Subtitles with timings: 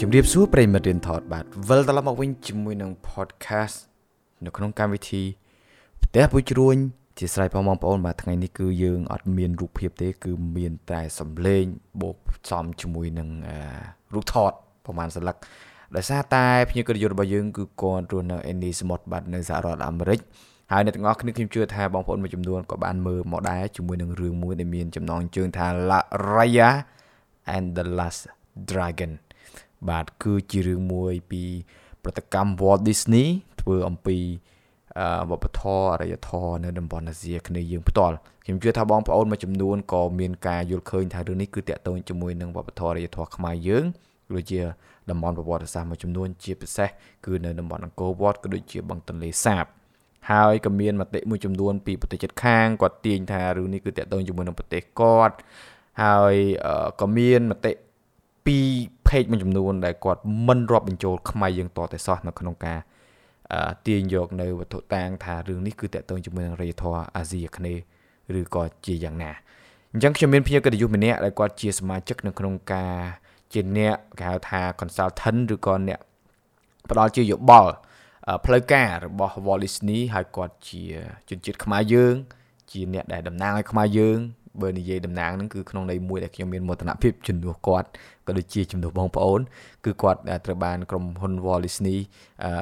[0.00, 3.76] ជំរាបសួរប្រិយមិត្តរៀនថតបាទវិលត្រឡប់មកវិញជាមួយនឹង podcast
[4.44, 5.22] នៅក្នុងកម្មវិធី
[6.04, 6.76] ផ្ទះពុជ្រួញ
[7.18, 11.64] ជាស្រ័យផងបងប្អូនបាទថ្ងៃនេះគឺយើងអត់មានរូបភាពទេ គឺមានតែសំឡេង
[12.00, 13.28] បូកផ្សំជាមួយនឹង
[14.14, 14.52] រូបថត
[14.84, 15.36] ប្រហែលសន្លឹក
[15.96, 20.20] ដោយសារតែភ្ញៀវកិត្តិយសរបស់យើងគឺគាត់រស់នៅ Annie Smart បាទនៅសហរដ្ឋអាមេរិក
[20.72, 26.00] ហើយអ្នកទាំងអស់គ្នាខ្ញុំជឿថាបងប្អូនមួយចំនួនក៏បានមើលមកដែរជាមួយនឹងរឿងមួយដែលមានចំណងជើងថា La
[26.32, 26.70] Raya
[27.54, 28.22] and the Last
[28.70, 29.12] Dragon
[29.90, 31.42] បាទគឺជារឿងមួយពី
[32.02, 33.26] ប្រតិកម្ម Walt Disney
[33.60, 34.18] ធ្វើអំពី
[35.30, 43.84] វប្បធម៌អរិយធម៌នៅតំបន់អាស៊ីអាគ្នេយ៍យើងផ្ទាល់ខ្ញុំជឿថាបងប្អូនមួយចំនួនក៏មានការយល់ឃើញថារឿងនេះគឺតាក់ទងជាមួយនឹងវប្បធម៌អរិយធម៌ខ្មែរយើង
[44.34, 44.60] ដូចជា
[45.10, 46.88] តំបន់ប្រវត្តិសាស្ត្រមួយចំនួនជាពិសេស
[47.26, 49.64] គឺនៅតំបន់អង្គរវត្តក៏ដូចជាបឹងទន្លេសាប
[50.30, 55.34] ហើយក៏មានមតិមួយចំនួនពីប្រទេសជិតខាងគាត់ទាញថារឿងនេះគឺតាក់ទងជាមួយនឹងប្រទេសគាត់
[56.02, 56.34] ហើយ
[57.00, 57.72] ក៏មានមតិ
[58.46, 58.58] ពី
[59.06, 62.78] page មួយចំនួនដែលគាត់មិនរាប់បញ្ចូលខ្មែរយើងតតែសោះនៅក្នុងការ
[63.86, 67.82] ទាញយកនៅវត្ថុតាងថារឿងនេះគឺតកតងជាមួយនឹងរាជធរអាស៊ីអាគ្នេយ៍
[68.40, 69.32] ឬក៏ជាយ៉ាងណា
[69.92, 72.94] អញ្ចឹងខ្ញុំមានភ្ញៀវកិត្តិយសម្នាក់ដែលគាត់ជាសមាជិកនៅក្នុងការ
[73.52, 76.00] ជាអ្នកគេហៅថា consultant ឬក៏អ្នក
[76.90, 77.72] ផ្ដល់ជាយោបល់
[78.44, 80.82] ផ្លូវការរបស់ Walt Disney ហើយគាត់ជា
[81.28, 82.14] ជនជាតិខ្មែរយើង
[82.70, 84.18] ជាអ្នកដែលតំណាងឲ្យខ្មែរយើង
[84.62, 87.88] បើនិយាយតំណាងហ្នឹងគឺក្នុងន័យមួយដែលខ្ញុំមានមោទនភាពជំនួសគាត់
[88.26, 89.40] ក៏ដូចជាជំនួសបងប្អូន
[89.84, 91.98] គឺគាត់ត្រូវបានក្រុមហ៊ុន Walt Disney
[92.44, 92.52] អឺ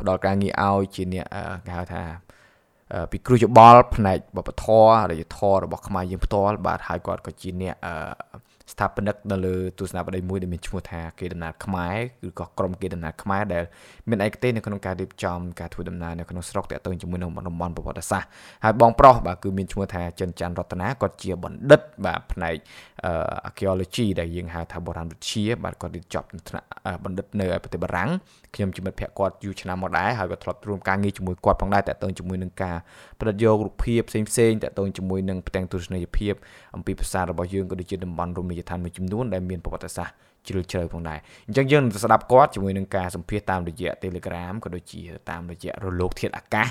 [0.00, 1.26] ផ្ដល់ការងារឲ្យជាអ្នក
[1.66, 2.02] គេហៅថា
[3.10, 7.74] ពីគ្រូយោបល់ផ្នែកបព្វធម៌អរិយធម៌របស់ខ្មែរយើងផ្ទាល់បាទហើយគាត់ក៏ជាអ្នក
[8.72, 13.64] ស្ថាបនិកនៅលើទស្សនវិស័យមួយដែលមានឈ្មោះថាគេដំណើរខ្មែរឬក៏ក្រុមគេដំណើរខ្មែរដែល
[14.08, 18.28] មានឯកទេសនៅក្នុងការរៀបចំការធ្វើដំណើរនៅក្នុងស្រុកតាក់ទងជាមួយនឹងតំបន់ប្រវត្តិសាស្ត្រ
[18.64, 22.54] ហើយបងប្រុសបាទគឺមានឈ្មោះថាចិនច័ន្ទរតនាគាត់ជាបណ្ឌិតបាទផ្នែក
[23.48, 26.66] archaeology ដែលយើងហៅថាបុរាណវិទ្យាបាទគាត់រៀនចប់ថ្នាក់
[27.04, 28.10] បណ្ឌិតនៅប្រទេសបារាំង
[28.54, 32.76] ខ្ញុំជាមិត្តភ័ក្តិគាត់យូរឆ្នាំមកដែរហើយក៏ធ្លាប់រួមការងារជាមួយគាត់ផងដែរតាក់ទងជាមួយនឹងការ
[33.20, 36.34] ផ្ដិតយករូបភាពផ្សេងផ្សេងតាក់ទងជាមួយនឹងផ្ទាំងទស្សនីយភាព
[36.74, 40.14] អំពីភាសារបស់យើងក៏ដូចជាតំបន់រមណីយដ្ឋានមួយចំនួនដែលមានប្រវត្តិសាស្ត្រ
[40.46, 46.68] ជ្រាលជ្រៅផងដែរអញ្ចឹងយើងនឹងស្ដាប់គាត់ជាមួយនឹងការសម្ភាសតាមរយៈ Telegram ក៏ដូចជាតាមរយៈរលកធាតុអាកាស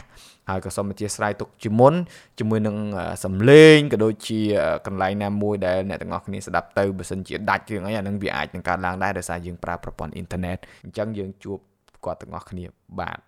[0.49, 1.93] ហើយក៏សូមអធិស្ឋានទុកជាមុន
[2.39, 2.75] ជាមួយនឹង
[3.23, 4.39] សំឡេងក៏ដូចជា
[4.85, 11.57] កន្លែងណាមួយដែលអ្នកទាំងអស់គ្នាស្ដាប់ទៅបើសិនជាដាច់រឿងអីអានឹងវាអាចនឹងកើតឡើងដែរដោយសារយើងប្រើប្រព័ន្ធអ៊ីនធឺណិតអញ្ចឹងយើងជួប
[12.05, 12.65] គាត់ទាំងអស់គ្នា
[12.99, 13.19] បាទ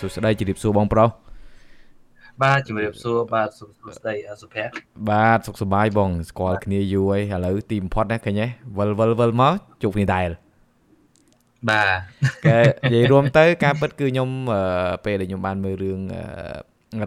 [0.00, 1.08] សួស្តីជម្រាបសួរបងប្រុស
[2.40, 4.74] បាទជំរាបសួរបាទសុខស្ដីសុភ័ក្រ
[5.10, 8.46] បាទសុខសប្បាយបងស្គាល់គ្នាយូរហើយឥឡូវទីបំផុតណាឃើញទេ
[8.78, 10.28] វិលវិលវិលមកជួបគ្នាដែរ
[11.70, 11.88] បាទ
[12.46, 12.58] គេ
[12.92, 14.28] និយាយរួមទៅ ការពិតគឺខ្ញុំ
[15.04, 16.00] ពេលដែលខ្ញុំបានមើលរឿង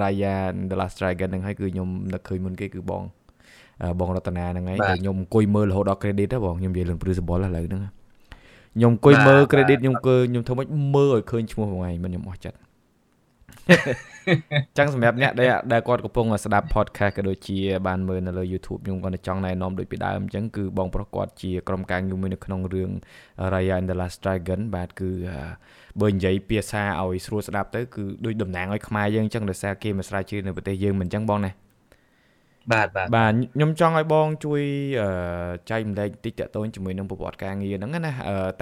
[0.02, 0.36] Raya
[0.70, 3.04] The Last Dragon ហ្នឹងហើយគឺខ្ញុំនឹកឃើញមុនគេគឺបង
[4.00, 7.82] បងរតនាហ្នឹងហើយតែខ្ញុំអង្គុយមើលរហូតដល់ credit ហ៎បងខ្ញុំនិយាយរឿង principle ឥឡូវហ្នឹង
[8.76, 12.58] ខ្ញុំអង្គុយមើល credit ខ្ញុំគឺខ្ញុំធ្វើម៉េចមើលឲ្យឃើញឈ្មោះបងឯងមិនខ្ញុំអស់ចិត្ត
[14.78, 22.90] ចឹងសម្រាប់អ្នកដែលដែលគាត់កំពុងស្ដាប់ podcast ក៏ដូចជាបានមើលនៅលើ YouTube ខ្ញុំគាត់ចង់ណែនាំដូចពីដើមអញ្ចឹងគឺបងប្រុសគាត់ជាក្រុមការងារមួយនៅក្នុងរឿង
[23.54, 25.10] Raya and the Last Dragon បាទគឺ
[26.02, 31.52] បើនិយាយភាសាឲ្យស្រួលស្ដាប់ទៅគឺដូចតំណាងឲ្យខ្មែរយើងអញ្ចឹងដោយសារគេមកស្រាវជ្រាវនៅប្រទេសយើងមិនអញ្ចឹងបងណា
[32.74, 34.62] បាទបាទបាទខ្ញុំចង់ឲ្យបងជួយ
[35.70, 38.12] ចែកម្លែកតិចតទៅជាមួយនឹងប្រវត្តិការងារហ្នឹងណា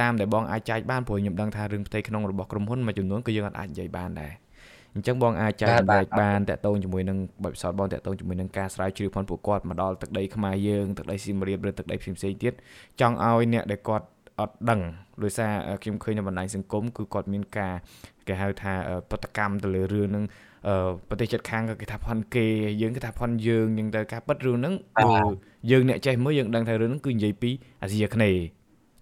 [0.02, 4.43] តាមដែលបងអាចចែកបានព្រោះខ្ញុំដឹងថារឿងផ្ទៃក្នុងរបស់ក្រុមហ៊ុនមួយចំនួនគឺយើងអាចនិយាយបានដែរ
[4.96, 12.54] អញ្ចឹងបងអាចចែកម្លែកបានតកតងជាមួយនឹងបទពិសោធន៍បងតកតងជាមួយនឹងការស្រាវជ្រាវផងពួកគាត់មកដល់ទឹកដីខ្មែរយើងទឹកដីសៀមរាបឬទឹកដីផ្សេងផ្សេងទៀត
[13.02, 14.06] ចង់ឲ្យអ្នកដែលគាត់
[14.40, 14.82] អត់ដឹង
[15.24, 15.52] ដោយសារ
[15.84, 17.74] ខ្ញុំឃើញនៅបណ្ដាញសង្គមគឺគាត់មានការ
[18.28, 18.74] គេហៅថា
[19.10, 20.26] ប្រតិកម្មទៅលើរឿងហ្នឹង
[21.10, 22.48] ប្រទេសជិតខាងក៏គេថាផន់គេ
[22.82, 24.74] យើងគេថាផន់យើងអញ្ចឹងទៅការពិតរឿងហ្នឹង
[25.06, 25.20] បើ
[25.72, 28.42] យើងអ្នកចេះមើលយើងដឹងថារឿងហ្នឹងគឺនិយាយពីអាស៊ីអាគ្នេយ៍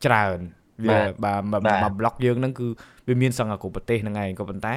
[0.06, 0.40] ច្រើន
[0.86, 2.68] វាបាទមកប្លុកយើងហ្នឹងគឺ
[3.08, 4.74] វាមានសង្ឃគ្រប់ប្រទេសហ្នឹងឯងក៏ប៉ុន្តែ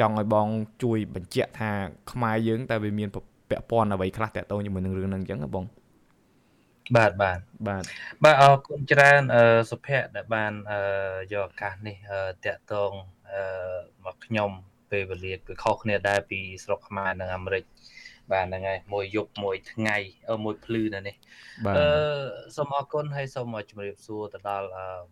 [0.00, 0.48] ចង់ឲ្យបង
[0.82, 1.70] ជួយបញ្ជាក់ថា
[2.12, 3.08] ខ្មែរយើងតើវាមាន
[3.50, 5.64] ពាក់ព័ន្ធអ្វីខ្លះតាក់ទងជាមួយនឹងរឿងហ្នឹងអញ្ចឹងបង
[6.96, 7.38] បាទបាទ
[7.68, 7.82] បាទ
[8.24, 9.22] បាទអរគុណច្រើន
[9.70, 10.52] សុភ័ក្រដែលបាន
[11.32, 11.96] យកឱកាសនេះ
[12.44, 12.92] តាក់ទង
[14.04, 14.50] មកខ្ញុំ
[14.90, 17.64] ពេលវេលាគឺខុសគ្នាដែរពីស្រុកខ្មែរនិងអាមេរិក
[18.32, 19.96] បាទហ្នឹងហើយមួយយប់មួយថ្ងៃ
[20.44, 21.16] មួយភ្លឺនៅនេះ
[21.76, 21.84] អឺ
[22.56, 24.68] សូមអរគុណហើយសូមជម្រាបសួរទៅដល់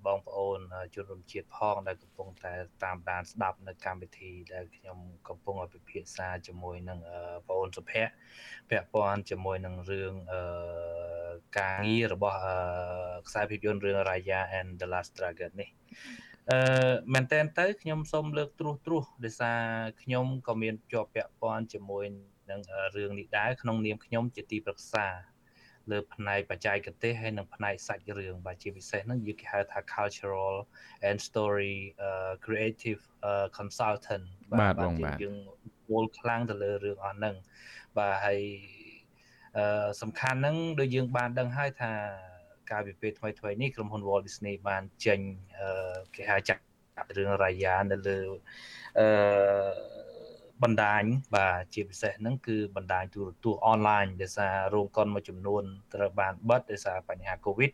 [0.07, 0.59] បងប្អូន
[0.95, 2.53] ជនរួមជាតិផងដែលកំពុងតែ
[2.85, 7.09] តាមដានស្ដាប់នៅកម្មវិធីដែលខ្ញុំកំពុងពិភាក្សាជាមួយនឹងប
[7.41, 8.13] ងប្អូនសុភ័ក្រ
[8.71, 10.41] ពាក់ព័ន្ធជាមួយនឹងរឿងអឺ
[11.59, 12.39] ការងាររបស់
[13.29, 15.71] ខ្សែភាពយន្តរឿង Raya and the Last Dragon នេះ
[16.51, 19.61] អឺមែនតើទៅខ្ញុំសូមលើកត្រួសត្រាសដោយសារ
[20.03, 22.05] ខ្ញុំក៏មានជាប់ពាក់ព័ន្ធជាមួយ
[22.51, 22.61] នឹង
[22.97, 25.07] រឿងនេះដែរក្នុងនាមខ្ញុំជាទីប្រឹក្សា
[25.91, 30.55] លើផ្នែកបច្ចេកទេសហើយនិងផ្នែកសាច់រឿងបាទជាពិសេសហ្នឹងយើងគេហៅថា cultural
[31.09, 31.77] and story
[32.07, 35.37] uh, creative uh, consultant បាទបងបាទយើង
[35.91, 37.35] វល់ខ្លាំងទៅលើរឿងអស់ហ្នឹង
[37.99, 38.41] បាទហើយ
[39.57, 41.93] អឺសំខាន់ហ្នឹងដូចយើងបានដឹងហើយថា
[42.71, 45.21] កាលពីពេលថ្មីថ្មីនេះក្រុមហ៊ុន Walt Disney បានចេញ
[45.59, 46.63] អឺគេហៅចាក់
[47.17, 48.19] រឿងរាយានៅលើ
[48.99, 49.07] អឺ
[50.63, 51.03] បណ្ដាញ
[51.37, 55.63] បាទជាពិសេសហ្នឹងគឺបណ្ដាញទូរទស្សន៍អនឡាញដោយសាររោងកុនមួយចំនួន
[55.95, 57.71] ត្រូវបានបិទដោយសារបញ្ហា Covid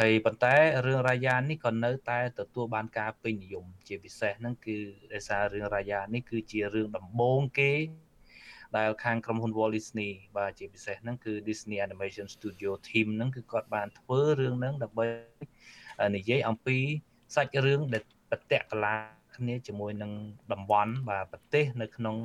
[0.00, 0.54] ហើយប៉ុន្តែ
[0.86, 4.76] រឿងរាយានេះក៏នៅតែទទួលបានការពេញនិយមជាពិសេសហ្នឹងគឺ
[5.12, 7.72] ដោយសាររឿងរាយានេះគឺជារឿងដំបូងគេ
[8.76, 15.06] ដែលខាងក្រុមហ៊ុន Walt Disney បាទជាពិសេសហ្នឹងគឺ Disney Animation Studio Team ហ្នឹងគឺគាត់បានធ្វើរឿងហ្នឹងដើម្បី
[16.16, 16.78] និយាយអំពី
[17.34, 20.12] សាច់រឿងដែលប្រតិកលា គ្នាជាមួយនឹង
[20.52, 22.16] តំបន់បាទប្រទេសនៅក្នុង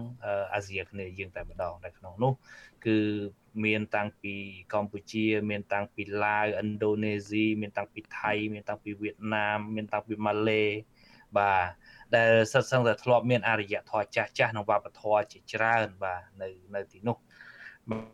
[0.53, 2.33] អាស៊ីគ្នាយើងតែម្ដងតែក្នុងនោះ
[2.85, 2.97] គឺ
[3.65, 4.33] មានតាំងពី
[4.73, 10.63] កម្ពុជា មានតាំងពីឡាវឥណ្ឌូនេស៊ីមានតាំងពីថៃ មានតាំងពីវៀតណាម មានតាំងពីម៉ាឡេ
[11.37, 11.65] បាទ
[12.15, 17.17] ដែលសិតសឹងតែធ្លាប់មានអរិយធម៌ចាស់ចាស់ក្នុងវប្បធម៌ជាច្រើនបាទនៅនៅទីនោះ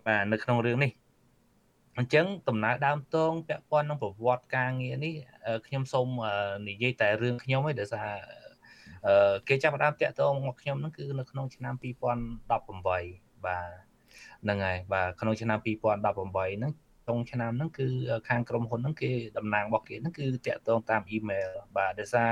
[0.08, 0.92] បាទនៅក្នុងរឿងនេះ
[1.98, 5.14] អញ្ចឹងដំណើរដើមតងពាក់ព័ន្ធនឹងប្រវត្តិការងារនេះ
[5.68, 6.08] ខ្ញុំសូម
[6.70, 8.10] និយាយតែរឿងខ្ញុំឯងដោយសារ
[9.48, 12.62] គេចាប់ផ្ដើមតាក់ទងមកខ្ញុំហ្នឹងគឺនៅក្នុងឆ្នាំ2018បាទ
[14.44, 16.74] ហ្នឹងហើយបាទក្នុងឆ្នាំ2018ហ្នឹង
[17.06, 17.88] ក្នុងឆ្នាំហ្នឹងគឺ
[18.30, 22.32] ខាងក្រុមហ៊ុនហ្នឹងគេតំណាងរបស់គេហ្នឹងគឺតាក់ទងតាមអ៊ីមែលបាទដោយសារ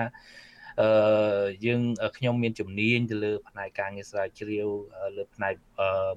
[0.81, 1.81] អឺយើង
[2.18, 4.68] ខ្ញុំមានជំនាញទៅលើ ផ្នែកការងារស្រាវជ្រាវ
[5.18, 5.54] លើផ្នែក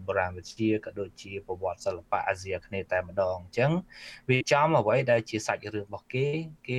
[0.06, 3.72] បុរាណវិទ្យាក៏ដូចជាប្រវត្តិសិល្បៈអាស៊ីអាគ្នេយ៍តែម្ដងអញ្ចឹង
[4.28, 6.26] វាចំអ្វីដែលជាសាច់រឿងរបស់គេ
[6.68, 6.78] គេ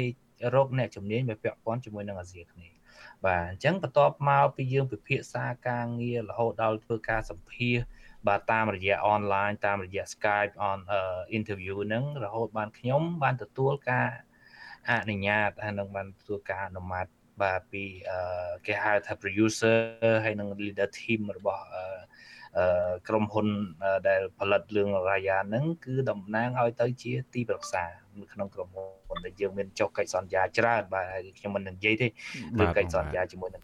[0.55, 2.72] រកអ្នកជំនាញមកពាក់ព័ន្ធជាមួយនឹងអាស៊ីអាគ្នេយ៍
[3.25, 7.77] បាទអញ្ចឹងបន្ទាប់មកពីយើងពិភាក្សាការងាររហូតដល់ធ្វើការសម្ភាស
[8.27, 10.79] បាទតាមរយៈអនឡាញតាមរយៈ Skype on
[11.37, 14.09] interview ហ្នឹងរហូតបានខ្ញុំបានទទួលការ
[14.89, 17.05] អនុញ្ញាតហើយនឹងបានទទួលការអនុម័ត
[17.43, 17.83] បាទពី
[18.65, 19.77] គេហៅថា producer
[20.23, 21.63] ហើយនឹង leader team របស់
[23.07, 23.47] ក្រុមហ៊ុន
[24.07, 28.02] ដែលផលិតរឿងរាយាហ្នឹងគឺតំណាងឲ្យទៅជាទីប្រឹក្សានៅ
[28.33, 32.07] ក្នុងក្រុមហ៊ុនដែលយើងមានចុះកិច្ចសន្យាច្រើនបាទហើយខ្ញុំមិននិយាយទេ
[32.59, 33.63] រឿងកិច្ចសន្យាជាមួយនឹង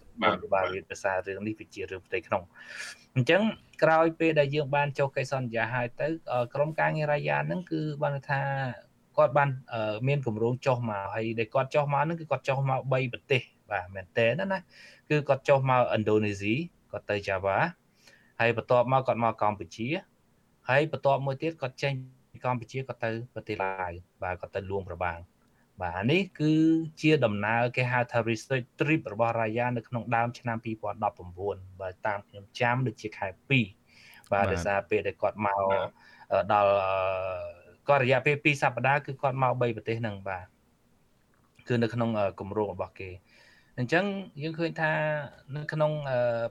[0.54, 2.44] បាទវាភាសារឿងនេះវាជារឿងផ្ទៃក្នុង
[3.16, 3.42] អញ្ចឹង
[3.84, 6.07] ក្រោយពេលដែលយើងបានចុះកិច្ចសន្យាហើយទៅ
[6.54, 8.42] ក្រុមការងាររាយាហ្នឹងគឺបានថា
[9.18, 9.50] គាត់បាន
[10.07, 13.42] មានគម្រោងចុះមកហើយដែលគាត់ចុះមកហ្នឹងគឺគាត់ចុះមក3ប្រទេស
[13.72, 14.60] បាទមែនតើណា
[15.10, 16.54] គឺគាត់ចុះមកឥណ្ឌូនេស៊ី
[16.92, 17.57] គាត់ទៅ Java
[18.40, 19.88] ហើយបន្ទាប់មកគាត់មកកម្ពុជា
[20.69, 21.94] ហើយបន្ទាប់មួយទៀតគាត់ចេញ
[22.39, 23.91] ពីកម្ពុជាគាត់ទៅប្រទេសឡាវ
[24.24, 25.19] បាទគាត់ទៅលួងប្របាំង
[25.81, 26.53] បាទអានេះគឺ
[27.01, 33.27] ជាដំណើរគេហៅថា research trip របស់រាយានៅក្នុងដើមឆ្នាំ2019បាទតាមខ្ញុំចាំដូចជាខែ
[33.80, 35.62] 2បាទដោយសារពេលដែលគាត់មក
[36.53, 36.71] ដល់
[37.88, 40.45] គាត់រយៈពេល2សប្តាហ៍គឺគាត់មក3ប្រទេសហ្នឹងបាទ
[41.68, 42.09] គឺនៅក្នុង
[42.39, 43.09] គម្រោងរបស់គេ
[43.77, 44.06] អញ្ចឹង
[44.41, 44.91] យើងឃើញថា
[45.56, 45.91] នៅក្នុង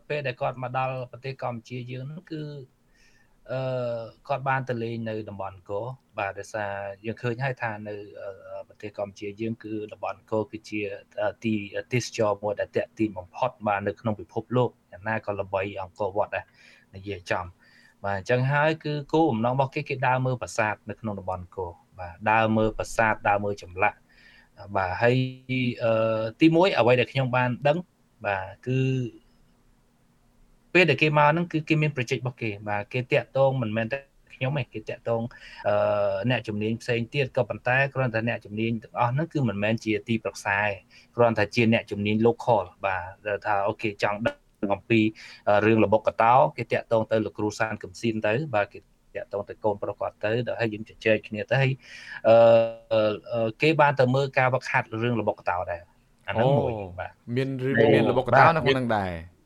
[0.08, 2.42] ពេលដែលគាត់មកដល់ប្រទេសកម្ពុជាយើងហ្នឹងគឺ
[3.52, 3.60] អឺ
[4.28, 5.80] គាត់បានទៅលេងនៅតំបន់កោ
[6.18, 6.72] បាទដោយសារ
[7.04, 7.94] យើងឃើញហើយថានៅ
[8.68, 10.80] ប្រទេសកម្ពុជាយើងគឺតំបន់កោគឺជា
[11.44, 11.54] ទី
[11.92, 16.44] ទេសចរមួយដែលតាក់ទាញបំផុតបាទនៅក្នុងពិភពលោកយ៉ាងណាក៏ល្បីអង្គរវត្តដែរ
[16.94, 17.44] និយាយចំ
[18.04, 21.66] បាទអញ្ចឹងហើយគឺគោលបំណងរបស់គេគេដើរមើលប្រាសាទនៅក្នុងតំបន់កោ
[21.98, 23.98] បាទដើរមើលប្រាសាទដើរមើលចម្លាក់
[24.76, 25.16] បាទហើយ
[25.82, 27.78] អឺទី1អ្វីដែលខ្ញុំបានដឹង
[28.26, 28.78] បាទគឺ
[30.74, 33.98] ពេលដែលគេមកហ្នឹងគឺគេមានប្រជិករបស់គេបាទគេតាក់ទងមិនមែនតែ
[34.34, 35.22] ខ្ញុំទេគេតាក់ទង
[35.68, 35.74] អឺ
[36.30, 40.70] អ្នកជំនាញផ្សេងទៀតក៏ប៉ុន្តែគ្រាន់តែអ្នកជំនាញទាំងអស់ហ្នឹងគឺមិនមែនជាទីប្រឹក្សាទេ
[41.16, 42.96] គ្រាន់តែជាអ្នកជំនាញ local បា
[43.26, 44.36] ទថាអូខេចង់ដឹង
[44.74, 45.00] អំពី
[45.64, 48.78] រឿងរបបកតោគេតាក់ទងទៅលោកគ្រូសានកំស៊ីនទៅបាទគេ
[49.16, 51.72] តាក់ទងទៅកូនប្រុសគាត់ទៅដល់ហើយយើងជជែកគ្នាទៅហើយ
[52.28, 55.82] អឺគេបានទៅមើលការវឹកហាត់រឿងរបបកតោដែរ
[56.28, 57.48] អាហ្នឹងមួយបាទមាន
[57.94, 59.37] មានរបបកតោនៅក្នុងហ្នឹងដែរ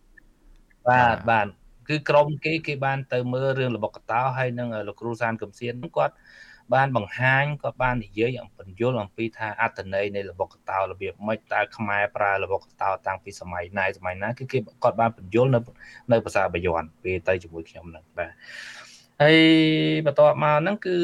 [0.89, 1.47] បាទបាទ
[1.89, 6.15] គឺក្រុមគេគេបានទៅមើលរឿងរបបកតោហើយនឹងលោកគ្រូសានកំសៀនគាត់
[6.75, 15.61] បានបង្ហាញគាត់បាននិយាយអំបញ្យល់អំពីថាអត្តន័យនៃរបបកតោរបៀបម៉េចតើខ្មែរប្រើរបបកតោតាំងពីសម័យណាសម័យណាគឺគេគាត់បានបញ្យល់នៅ
[16.13, 18.33] នៅភាសាបាយ័នពេលទៅជាមួយខ្ញុំហ្នឹងបាទ
[19.23, 19.39] ហើយ
[20.07, 20.97] បន្ទាប់មកហ្នឹងគឺ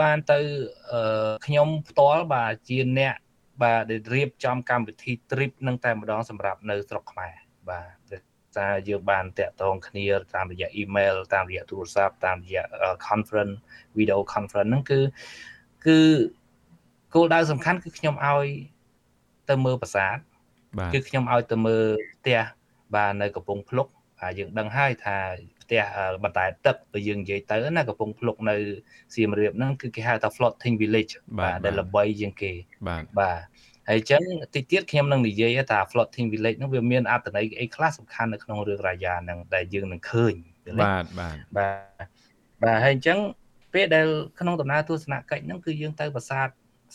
[0.00, 0.38] បានទៅ
[1.46, 3.14] ខ្ញុំផ្ទាល់បាទជាអ្នក
[3.62, 7.32] បាទដែលរៀបចំកម្មវិធី trip នឹងតែម្ដងសម្រាប់នៅស្រុកខ្មែរ
[7.70, 8.12] បាទ
[8.56, 12.64] សារយើងបានតាក់ទងគ្នាតាមរយៈ email តាមរយៈទូរស័ព្ទតាមរយៈ
[13.08, 13.56] conference
[13.98, 15.00] video conference ហ្នឹងគឺ
[15.86, 15.98] គឺ
[17.14, 18.46] គោលដៅសំខាន់គឺខ្ញុំឲ្យ
[19.48, 20.16] ទៅមើលប្រាសាទ
[20.94, 21.84] គឺខ្ញុំឲ្យទៅមើល
[22.16, 22.40] ផ្ទះ
[22.94, 23.86] បាទនៅកំពង់ភ្លុក
[24.20, 25.16] បាទយើងដឹងហើយថា
[25.62, 25.82] ផ្ផ្ទះ
[26.24, 28.56] បន្តែទឹកបើយើងនិយាយទៅណាកំពង់ភ្លុកនៅ
[29.14, 32.52] សៀមរាបហ្នឹងគឺគេហៅថា floating village បាទដែលល្បីជាងគេ
[32.88, 33.38] បាទបាទ
[33.88, 34.22] ហើយអញ្ចឹង
[34.54, 40.34] តិចទៀតខ្ញុំនឹងនិយាយថា floating village ហ្នឹងវាមានអត្ថន័យអីខ្លះសំខាន់នៅក្នុងរឿងរាយាហ្នឹងដែលយើងនឹងឃើញ
[40.80, 42.06] បាទបាទបាទ
[42.62, 43.18] បាទហើយអញ្ចឹង
[43.74, 44.06] ពេលដែល
[44.40, 46.48] ក្នុងដំណើរទស្សនកិច្ចហ្នឹងគឺយើងទៅប្រាសាទ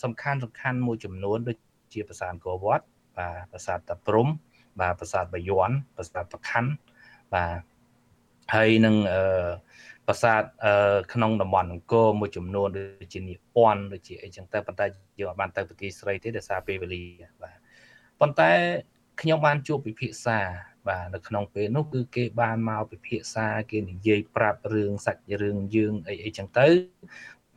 [0.04, 1.56] សំខាន់សំខាន់មួយចំនួនដូច
[1.94, 2.84] ជាប្រាសាទកោវត្ត
[3.18, 4.28] បាទប្រាសាទតាព្រំ
[4.80, 6.70] បាទប្រាសាទបាយ័នប្រាសាទប្រខណ្ឌ
[7.34, 7.60] បាទ
[8.54, 9.48] ហើយនឹងអឺ
[10.06, 14.86] ប្រាសាទអឺក្នុងតំបន់អង្គរមួយចំនួនដូចជានិពន្ធដូចជាអីចឹងទៅប៉ុន្តែ
[15.18, 17.04] យើងអត់បានទៅប្រទេសស្រីទេដោយសារពេលវេលា
[17.42, 17.56] បាទ
[18.20, 18.50] ប៉ុន្តែ
[19.20, 20.38] ខ្ញុំបានជួបពិភាក្សា
[20.88, 26.68] បាទនៅក្នុងពេលនោះគឺគេបានមកពិភាក្សាគេនិយាយប្រាប់រឿងសាច់រឿងយើងអីអីចឹងទៅ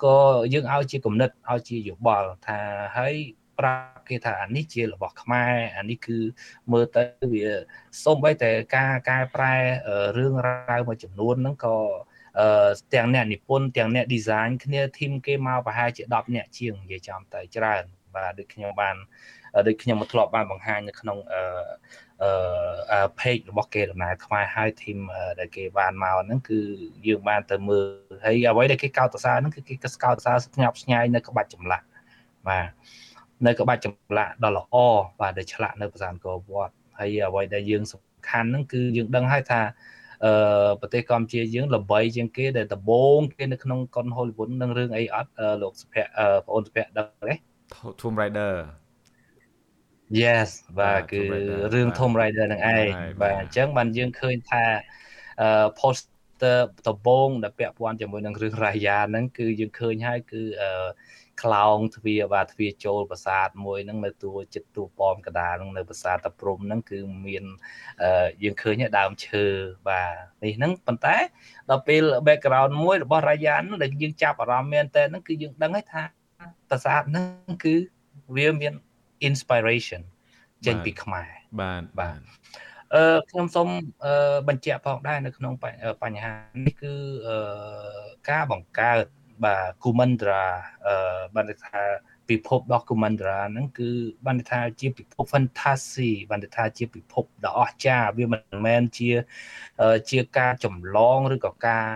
[0.04, 0.20] ក៏
[0.54, 2.60] យើងឲ្យជាគំនិតឲ្យជាយោបល់ថា
[2.98, 3.16] ហើយ
[3.60, 6.18] ប្រាប់គេថាអានេះជារបស់ខ្មែរអានេះគឺ
[6.72, 7.48] មើលទៅវា
[8.04, 9.56] សូម្បីតែការកែប្រែ
[10.18, 11.75] រឿងរ៉ាវមួយចំនួនហ្នឹងក៏
[12.39, 17.84] អឺទាំងអ្នកនិពន្ធទាំងអ្នក design គ្នាធីមគេមកប្រហែលជា10អ្នកជាងនិយាយចំទៅច្រើន
[18.15, 18.96] បាទដូចខ្ញុំបាន
[19.67, 21.41] ដូចខ្ញុំមកធ្លាប់បានបង្ហាញនៅក្នុងអឺ
[22.91, 24.98] អឺ page របស់គេដំណើរខ្មែរហើយធីម
[25.39, 26.60] ដែលគេបានមកហ្នឹងគឺ
[27.08, 27.86] យើងបានទៅមើល
[28.25, 31.86] ហើយអ្វីដែលគេកោតសរសើរហ្នឹងគឺគេកោតសរសើរស្ញប់ស្ញែងនៅក្បាច់ចម្លាក់
[32.48, 32.67] បាទ
[33.46, 34.75] នៅក្បាច់ចម្លាក់ដ៏ល្អ
[35.20, 39.62] បាទដែលឆ្លាក់នៅប្រាសាទអង្គរវត្តហើយអ្វីដែលយើងសំខាន់ហ្នឹងគឺយើងដឹងហើយថា
[40.26, 45.32] អឺប្រទេសកម្ពុជាយើងល្បីជាងគេដែលដំបូងគេនៅក្នុងកុនហូលីវុដនឹងរឿងអីអត់
[45.62, 47.34] លោកសុភ័ក្របងអូនសុភ័ក្រដឹងទេ
[48.02, 48.54] Tomb Raider
[50.22, 51.22] Yes បាទគឺ
[51.74, 52.88] រឿង Tomb Raider នឹងឯង
[53.22, 54.64] បាទអញ្ចឹងបានយើងឃើញថា
[55.42, 56.58] អឺ poster
[56.88, 60.88] ដំបូងដែលពាក់ព័ន្ធជាមួយនឹងរឿងរាយាហ្នឹងគឺយើងឃើញហើយគឺអឺ
[61.44, 67.44] ខ្លោងទ្វារបាទទ្វារចូលប្រាសាទមួយហ្នឹងនៅទួចិត្តទួប៉មកដាលហ្នឹងនៅប្រាសាទតាព្រំហ្នឹងគឺមាន
[68.44, 69.46] យើងឃើញដើមឈើ
[69.89, 71.17] បាទនេះហ្នឹងប៉ុន្តែ
[71.70, 76.03] ដល់ពេល background មួយរបស់រាយាហ្នឹងដែលយើងចាប់អារម្មណ៍មែនតើហ្នឹងគឺយើងដឹងហើយថា
[76.70, 77.75] ប្រាសាទហ្នឹងគឺ
[78.36, 78.74] វាមាន
[79.29, 80.01] inspiration
[80.65, 81.29] ចេញពីខ្មែរ
[81.62, 82.20] បាទបាទ
[82.96, 83.67] អឺខ្ញុំសូម
[84.06, 85.53] អឺបញ្ជាក់ផងដែរនៅក្នុង
[86.03, 86.34] បញ្ហា
[86.65, 86.94] នេះគឺ
[87.27, 87.38] អឺ
[88.29, 89.06] ការបង្កើត
[89.46, 90.44] បាទ Kumandra
[90.88, 91.84] អឺបានថា
[92.29, 93.89] ពិភពរបស់ Kumandra ហ្នឹងគឺ
[94.25, 99.10] បានថាជាពិភព fantasy បានថាជាពិភពដ៏អស្ចារ្យវាមិនមែនជា
[100.10, 101.88] ជាការចម្លងឬក៏ការ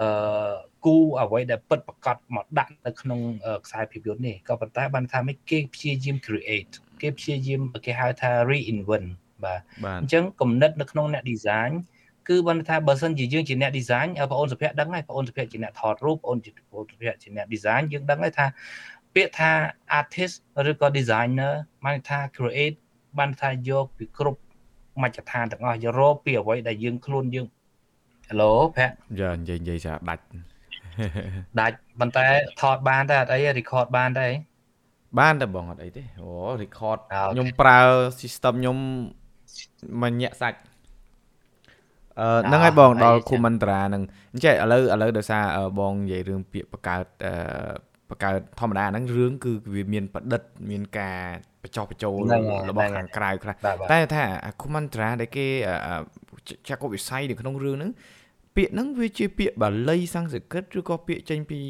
[0.00, 0.52] អឺ
[0.84, 3.20] គូអ្វីដែលពិតប្រកបមកដាក់នៅក្នុង
[3.64, 9.08] ខ្សែភាពយន្តនេះក៏ប៉ុន្តែបានថាមិនគេព្យាយាម create គេព្យាយាមគេហៅថា reinvent
[9.44, 9.60] បាទ
[10.00, 11.72] អញ្ចឹងគំនិតនៅក្នុងអ្នក design
[12.28, 18.46] គឺបានថាបើសិនជាយើងជាអ្នក design បងអូនសុភ័ក្រដឹងហើយបងអូនសុភ័ក្រជាអ្នកថតរូបបងអូនសុភ័ក្រជាអ្នក design យើងដឹងហើយថា
[19.14, 19.50] ពាក្យថា
[19.98, 20.34] artist
[20.70, 21.52] ឬក៏ designer
[21.84, 22.76] បានថា create
[23.18, 24.40] បានថាយកពីគ្រប់
[25.02, 27.46] មជ្ឈដ្ឋានទាំងអស់យករកពីអ្វីដែលយើងខ្លួនយើង
[28.28, 30.22] Hello ភ័ក្រយ៉ានិយាយនិយាយថាដាច់
[31.60, 32.26] ដាច់ប៉ុន្តែ
[32.60, 34.26] ថតបានតែអត់អី record បានតែ
[35.18, 36.30] បានតែបងអត់អីទេអូ
[36.62, 36.98] record
[37.32, 37.80] ខ្ញុំប្រើ
[38.20, 38.76] system ខ្ញុំ
[40.02, 40.77] មួយញាក់សាច់អឺ
[42.46, 45.44] ហ្នឹងហើយបងដល់គូមន្ត្រាហ្នឹងអញ្ចឹងឥឡូវឥឡូវដោយសារ
[45.78, 47.32] បងនិយាយរឿងពាក្យបកើតអឺ
[48.10, 51.18] បកើតធម្មតាហ្នឹងរឿងគឺវាមានប្រឌិតមានការ
[51.62, 52.16] បញ្ចុះបញ្ចូល
[52.68, 53.54] របស់ខាងក្រៅខ្លះ
[53.92, 54.24] តែថា
[54.60, 55.46] គូមន្ត្រាដែលគេ
[56.68, 57.90] ចាក់វិស័យនៅក្នុងរឿងហ្នឹង
[58.56, 61.60] ពាក្យហ្នឹងវាជាពាក្យបាលីសំស្ក្រឹតឬក៏ពាក្យចេញពី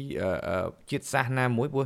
[0.89, 1.85] ជាតិសាសន៍ណាមួយព្រោះ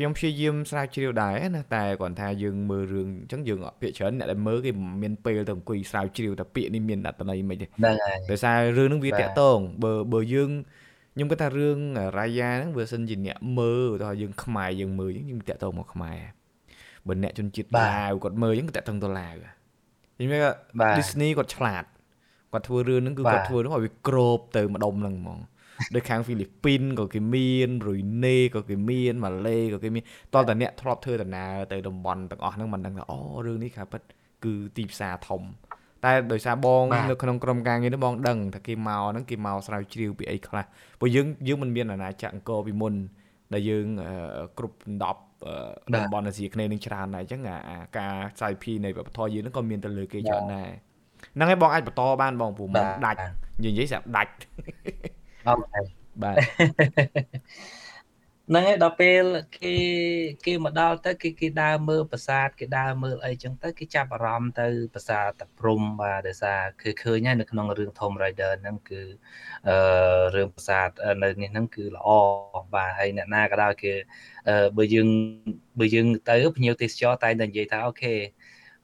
[0.00, 4.70] ខ្ញុំព្យាយាមស្រាវជ្រាវដែរណាតែគាត់ថាយើងមើលរឿងអញ្ចឹងយើងពាក្យច្រើនអ្នកដែលមើលគេ
[5.02, 10.50] មានពេលទៅអង្គុយស្រាវជ្រាវតែពាក្យនេះមានអត្ថន័យមិនទេហ្នឹងហើយដោយសាររឿងហ្នឹងវាតាក់ទងបើបើយើង
[11.14, 11.78] ខ្ញុំគាត់ថារឿង
[12.18, 16.18] រាយាហ្នឹងបើសិនជាអ្នកមើលទៅយើងខ្មែរយើងមើលអញ្ចឹងយើងតាក់ទងមកខ្មែរ
[17.06, 19.34] បើអ្នកជនជាតិឡាវគាត់មើលអញ្ចឹងគាត់តាក់ទងទៅឡាវ
[20.16, 20.38] ខ្ញុំថា
[20.98, 21.84] Disney គាត់ឆ្លាត
[22.52, 25.38] គាត់ធ្វើរឿងហ្នឹងគឺគាត់ធ្វើហ្នឹងឲ្យវាក្របទៅម្ដុំហ្នឹងហ្មង
[25.94, 30.02] ដូចខាងហ្វីលីពីនក៏គេមានរុយណេក៏គេមានម៉ាឡេក៏គេមាន
[30.34, 34.02] តតែអ្នកធ្លាប់ធ្វើដំណើរទៅតំបន់ទាំងអស់ហ្នឹងមិនដឹងថាអូរឿងនេះខាពិត
[34.44, 35.42] គឺទីផ្សារធំ
[36.04, 40.64] តែដោយសារបងនៅក្នុងក្រុមការងារនេះបងដឹងថាគេមកហ្នឹងគេមកស្រាវជ្រាវពីអីខ្លះ
[41.00, 42.94] ព្រោះយើងយើងមិនមានអាណាចក្រអង្គរពីមុន
[43.54, 43.86] ដែលយើង
[44.58, 44.76] គ្រប់
[45.34, 50.70] 10តំបន់អាស៊ីគ្នានឹងច្រើនដែរអញ្ចឹងអាការខ្សែភីនៃវប្បធម៌យើងហ្នឹងក៏មានទៅលើគេច្រើនដែរ
[51.34, 53.18] ហ្នឹងហើយបងអាចបន្តបានបងព្រោះមកដាច់
[53.64, 54.32] និយាយស្រាប់ដាច់
[55.50, 55.82] អូខេ
[56.22, 56.36] បាទ
[58.50, 59.24] ហ្នឹងហើយដល់ពេល
[59.58, 59.74] គេ
[60.46, 69.02] គេមកដល់ទៅគេគេដើរមើលប្រាសាទគេដើរមើលអីចឹងទៅគេចាប់អារម្មណ៍ទៅប្រាសាទតាព្រំបាទដោយសារគឺឃើញហើយនៅក្នុងរឿង Tom Raider ហ្នឹងគឺ
[69.68, 69.76] អឺ
[70.34, 70.88] រឿងប្រាសាទ
[71.22, 72.08] នៅនេះហ្នឹងគឺល្អ
[72.74, 73.92] បាទហើយអ្នកណាក៏ដោយគេ
[74.76, 75.08] បើយើង
[75.80, 78.14] បើយើងទៅភ្ញៀវទេសចរតែតែនិយាយថាអូខេ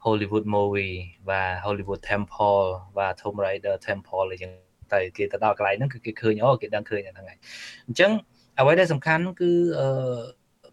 [0.05, 0.97] Hollywood movie
[1.31, 2.65] បាទ Hollywood Temple
[2.99, 7.39] បាទ Tomb Raider Temple អីចឹង ទៅគេទៅដល់កន្លែងហ្នឹងគឺគេឃើញអូគេដឹងឃើញហ្នឹងហើយ
[7.87, 8.11] អញ្ចឹង
[8.59, 9.51] អ្វីដែលសំខាន់គឺ
[9.81, 9.89] អឺ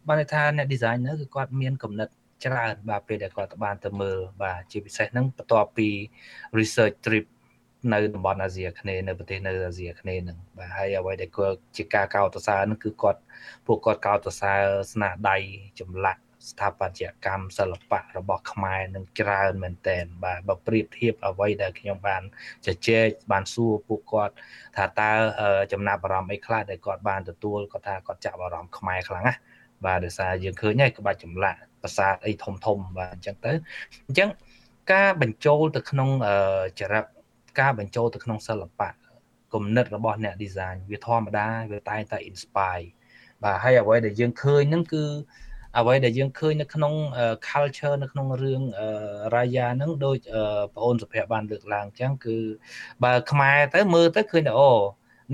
[0.07, 2.09] បានន័យថាអ្នក design ហ្នឹងគឺគាត់មានគំនិត
[2.45, 5.87] ច្រើនបាទពេលដែលគាត់បានទៅមើលបាទជាពិសេសហ្នឹងបន្ទាប់ពី
[6.59, 7.25] research trip
[7.93, 13.19] នៅតំបន់អាស៊ីអាគ្នេយ៍នៅប្រទេសនៅអាស៊ីអាគ្នេយ៍ហ្នឹងបាទហើយអ្វីដែលគាត់ជាការកោតសរសើរហ្នឹងគឺគាត់
[13.67, 15.37] ពួកគាត់កោតសរសើរស្នាដៃ
[15.79, 22.23] ចម្លាក់ ស្ថាបត្យកម្មសិល្បៈរបស់ខ្មែរនឹងច្រើនមែនតែនបាទបើប្រៀបធៀបអ្វីដែលខ្ញុំបាន
[22.65, 24.33] ជជែកបានសួរពួកគាត់
[24.77, 25.11] ថាតើ
[25.71, 29.39] ចំណាប់អារម្មណ៍អីខ្លះដែលគាត់បានទទួលគាត់ថាគាត់ចាប់អារម្មណ៍ខ្មែរខ្លាំងណាស់
[29.85, 33.51] បាទដោយសារយើងឃើញហើយក្បាច់ចម្លាក់ប្រាសាទអីធំធំបាទអញ្ចឹងទៅ
[34.07, 34.29] អញ្ចឹង
[34.93, 36.09] ការបញ្ចូលទៅក្នុង
[36.79, 37.05] ចរិត
[37.59, 38.89] ការបញ្ចូលទៅក្នុងសិល្បៈ
[39.53, 42.87] គំនិតរបស់អ្នក design វាធម្មតាវាតែងតែ inspire
[43.43, 45.03] បាទហើយអ្វីដែលយើងឃើញហ្នឹងគឺ
[45.77, 46.93] អ្វីដែលយើងឃើញនៅក្នុង
[47.47, 48.61] culture នៅក្នុងរឿង
[49.35, 50.17] រាយាហ្នឹងដូច
[50.73, 52.37] បងអូនសុភ័ក្របានលើកឡើងអញ្ចឹងគឺ
[53.03, 54.71] បើខ្មែរទៅមើលទៅឃើញថាអូ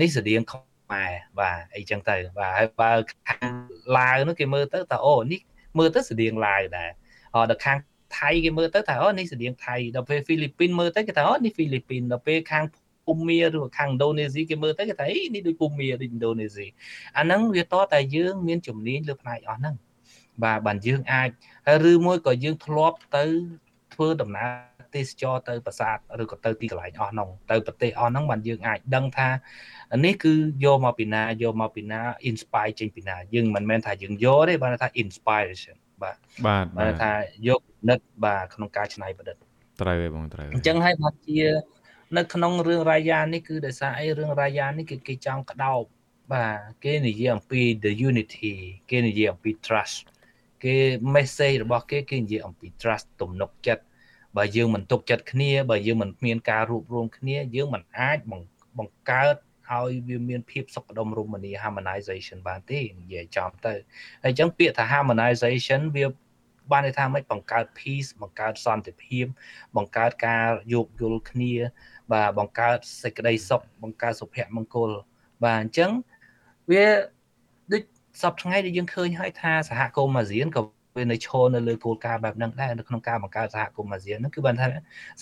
[0.00, 2.92] នេះស្តៀងខ្មែរបាទអីចឹងទៅបាទហើយបើ
[3.28, 3.52] ខាង
[3.98, 5.40] ឡាវនោះគេមើលទៅថាអូនេះ
[5.78, 6.90] មើលទៅស្តៀងឡាវដែរ
[7.34, 7.78] អដល់ខាង
[8.18, 12.64] ថៃគេមើលទៅថាអូនេះស្តៀងថៃដល់ពេលហ្វីលីពីនមើលទៅគេថាអូនេះហ្វីលីពីនដល់ពេលខាង
[13.06, 16.66] ភូមាឬខាងឥណ្ឌូនេស៊ីគេមើលទៅគេថាអីនេះដូចភូមាដូចឥណ្ឌូនេស៊ី
[17.18, 19.76] អាហ្នឹងវាតតែយើងមានជំនាញលើផ្នែកអស់ហ្នឹង
[20.44, 21.28] បាទបានយើងអាច
[21.90, 23.24] ឬមួយក៏យើងធ្លាប់ទៅ
[23.94, 29.28] ធ្វើដំណើរទេសចរទៅប្រាសាទឬក៏ទៅទីកន្លែងអស់ហ្នឹងទៅប្រទេសអស់ហ្នឹងបានយើងអាចដឹងថា
[30.04, 30.32] នេះគឺ
[30.64, 36.16] យកមកពីណាយកមកពីណា inspire ចេញពីណាយើងមិនមែនថាយើងយកទេបានថា inspiration បាទ
[36.46, 37.12] បាទបានថា
[37.48, 39.36] យកនិតបាទក្នុងការច្នៃប្រឌិត
[39.80, 41.40] ត្រូវហើយបងត្រូវអញ្ចឹងហើយបានជា
[42.16, 45.80] នៅក្នុងរឿងរាយានេះគឺដោយសារអីរឿងរាយានេះគឺគេចង់ក្តោប
[46.32, 48.54] បាទគេនិយាយអំពី the unity
[48.90, 49.98] គេនិយាយអំពី trust
[50.64, 50.76] គេ
[51.14, 53.82] message របស់គេគេនិយាយអំពី trust ទំនុកចិត្ត
[54.36, 58.18] បើយើងមិនទុកចិត្តគ្នាបើយើងមិនមានការរួបរวมគ្នាយើងមិនអាច
[58.78, 59.36] បង្កើត
[59.70, 63.74] ឲ្យវាមានភាពសុខដុមរមនា harmonization បានទេនិយាយចំទៅ
[64.22, 66.04] ហើយអញ្ចឹងពាក្យថា harmonization វា
[66.70, 69.24] បានន័យថាមិនបង្កើត peace បង្កើតសន្តិភាព
[69.76, 71.54] បង្កើតការយោគយល់គ្នា
[72.12, 74.90] បាទបង្កើតសេចក្តីសុខបង្កើតសុភមង្គល
[75.44, 75.90] បាទអញ្ចឹង
[76.70, 77.19] វាដូច
[78.22, 80.62] សពថ្ងៃដែលយើងឃើញហើយថាសហគមន៍អាស៊ានក៏
[80.96, 84.68] វានៅឈរនៅលើគោលការណ៍បែបហ្នឹងដែរនៅក្នុងការបង្កើតសហគមន៍អាស៊ានហ្នឹងគឺបានថា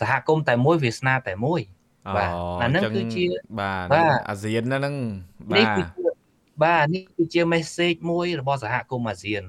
[0.00, 1.60] សហគមន៍តែមួយវាសនាតែមួយ
[2.16, 2.30] បាទ
[2.62, 3.24] អាហ្នឹងគឺជា
[3.60, 3.86] បាទ
[4.30, 4.94] អាស៊ានហ្នឹង
[5.52, 5.84] បាទ
[6.64, 9.42] បាទនេះគឺជា message មួយរបស់សហគមន៍អាស៊ាន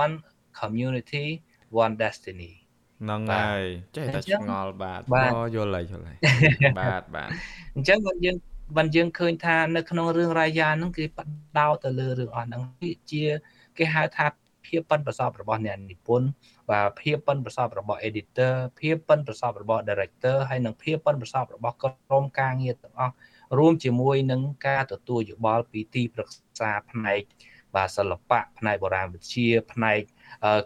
[0.00, 0.14] one
[0.60, 1.26] community
[1.84, 2.52] one destiny
[3.02, 3.62] ហ្នឹងហើយ
[3.96, 5.00] ចេះតែឆ្ងល់បាទ
[5.34, 6.16] អូយល់ហើយយល់ហើយ
[6.80, 7.28] បាទបាទ
[7.74, 8.36] អញ្ចឹងបើយើង
[8.76, 11.18] បើយើងឃើញថានៅក្នុងរឿងរាយាហ្នឹងគេប
[11.58, 12.62] ដោតទៅលើរឿងអស់ហ្នឹង
[13.12, 13.24] ជា
[13.78, 14.26] គេហៅថា
[14.66, 16.28] ភាពប៉ិនប្រសពរបស់អ្នកនិពន្ធ
[16.70, 23.14] បាទភាពប៉ិនប្រសពរបស់ editor ភាពប៉ិនប្រសពរបស់ director ហើយនិងភាពប៉ិនប្រសពរបស់ក្រុមការងារទាំងអស់
[23.58, 27.20] រួមជាមួយនឹងការទទួលយោបល់ពីទីប្រឹក្សាផ្នែក
[27.74, 30.00] បាទសិល្បៈផ្នែកបុរាណវិទ្យាផ្នែក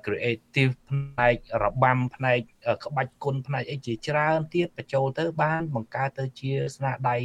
[0.04, 2.38] creative ផ្នែករបាំផ្នែក
[2.84, 7.16] ក្បាច់គុណផ្នែកអីជាច្រើនទៀតបញ្ចូលទៅបានបង្កើតទៅជាស្នាដៃ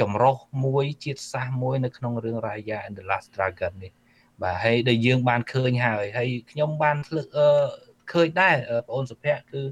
[0.00, 3.92] ចម្រុះមួយជាតិសាសន៍មួយនៅក្នុងរឿង Raya and the Last Dragon នេះ
[4.42, 7.26] បាទហើយដែលយើងបានឃើញហើយហើយខ្ញុំបានធ្លឹក
[8.12, 9.62] ឃើញដែរបងអូនសុភ័ក្រគឺ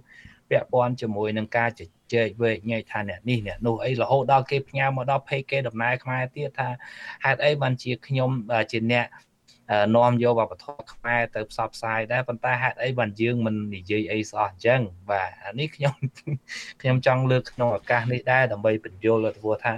[0.51, 1.81] ពាក់ព័ន្ធជាមួយនឹងការជ
[2.13, 6.69] ជែកវែកញែកថាអ្នកនេះអ្នកនោះអីរហូតដល់គេផ្ញើមកដល់ page គេដំណើរខ្មែរទៀតថា
[7.25, 8.31] ហេតុអីបានជាខ្ញុំ
[8.73, 9.07] ជាអ្នក
[9.97, 15.95] នាំយកវប្បធម៌ខ្មែរទៅផ្សព្វផ្សាយដែរប៉ុន្តែហេតុអីបានយើងមិននិយាយអីស្អស់អញ្ចឹងបាទអានេះខ្ញុំ
[16.81, 19.31] ខ្ញុំចង់លើកក្នុងឱកាសនេះដែរដើម្បីបញ្យល់ទៅ
[19.65, 19.73] ថា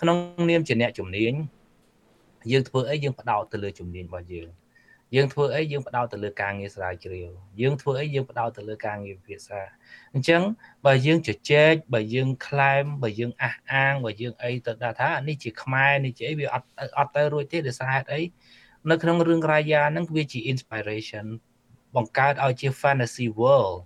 [0.00, 0.16] ក្នុង
[0.50, 1.32] នាមជាអ្នកជំនាញ
[2.52, 4.48] យើងធ្វើអីយើងផ្ដោតទៅលើជំនាញរបស់យើង
[5.14, 9.60] យើងធ្វើអីយើងផ្ដោតទៅលើការងារស្រាវជ្រាវយើងធ្វើអីយើងផ្ដោតទៅលើការងារវិភាសា
[10.14, 10.42] អញ្ចឹង
[10.86, 16.66] បើយើងជជែកបើយើងក្លែមបើយើងអះអាងបើយើងអីទៅដាក់ថានេះជាខ្មែរនេះជាអីវាអត់
[16.98, 18.22] អត់ទៅរួចទេដោយសារហេតុអី
[18.90, 21.26] នៅក្នុងរឿងរាយាហ្នឹងវាជា inspiration
[21.96, 23.76] បង្កើតឲ្យជា fantasy world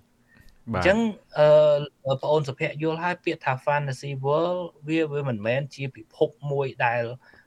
[0.69, 0.99] អញ្ចឹង
[1.39, 7.03] អឺបងអូនសុភ័ក្រយល់ហើយពាក្យថា fantasy world វាវាមិនមែនជាពិភពមួយដែល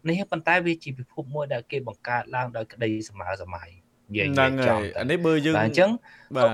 [0.07, 3.69] នេះប៉ុន្តែវាជាពិភពមួយដែលគេបង្កើតឡើងដោយក្តីសម័យសម័យ
[4.11, 5.89] និយាយហ្នឹងហើយអានេះបើយើងអញ្ចឹង
[6.35, 6.49] បាទ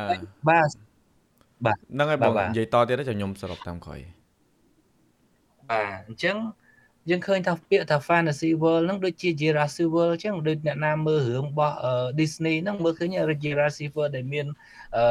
[0.50, 0.70] បាទ
[1.66, 4.00] បាទហ្នឹងហើយបងនិយាយតទៀតចាំខ្ញុំសរុបតាមក្រោយ
[5.70, 6.36] បាទអញ្ចឹង
[7.10, 11.76] យើងឃើញថាពាក្យថា fantasy world ហ្នឹងដូចជា Jurassic World អញ្ចឹងដូចអ្នកណាមើលរឿងរបស់
[12.20, 13.10] Disney ហ្នឹងមើលឃើញ
[13.44, 14.46] Jurassic World ដែលមាន
[14.98, 15.06] អឺ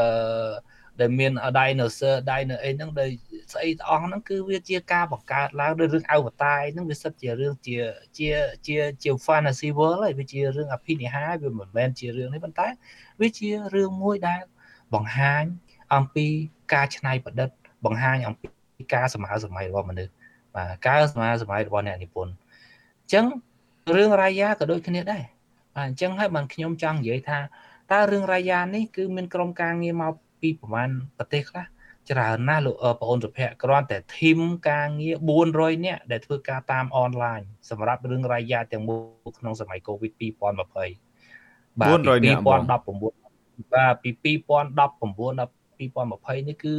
[1.01, 3.11] ដែលមាន dinosaur dino អីហ្នឹងដែល
[3.53, 7.77] ស្អីទាំងអស់ហ្នឹងគឺវាជាការបង្កើតឡើងដោយរឿងអវតារហ្នឹងវាសិតជារឿងជា
[8.19, 8.29] ជា
[8.67, 12.69] ជាជា fantasy world ហើយវាជារឿងអភិនិហាវាមិនមែនជារឿងនេះប៉ុន្តែ
[13.21, 14.41] វាជារឿងមួយដែល
[14.95, 15.45] បង្ហាញ
[15.95, 16.27] អំពី
[16.75, 17.49] ការច្នៃប្រឌិត
[17.85, 18.47] បង្ហាញអំពី
[18.95, 20.13] ការសម័យសម័យរបស់មនុស្ស
[20.55, 22.33] បាទកើសម័យសម័យរបស់អ្នកនិពន្ធ
[23.03, 23.25] អញ្ចឹង
[23.97, 25.23] រឿងរាយាក៏ដូចគ្នាដែរ
[25.77, 27.39] បាទអញ្ចឹងហើយបានខ្ញុំចង់និយាយថា
[27.93, 31.65] តើរឿងរាយានេះគឺមានក្រុមការងារមកពីប្រហែលប្រទេសខ្លះ
[32.11, 35.17] ច្រើនណាស់លោកបងអូនសុភ័ក្រគ្រាន់តែធីមការងារ
[35.51, 38.97] 400នាក់ដែលធ្វើការតាមអនឡាញសម្រាប់រឿងរាយាទាំងមូ
[39.29, 46.75] លក្នុងសម័យ COVID 2020បាទ400នាក់2019បាទពី2019ដល់2020នេះគឺ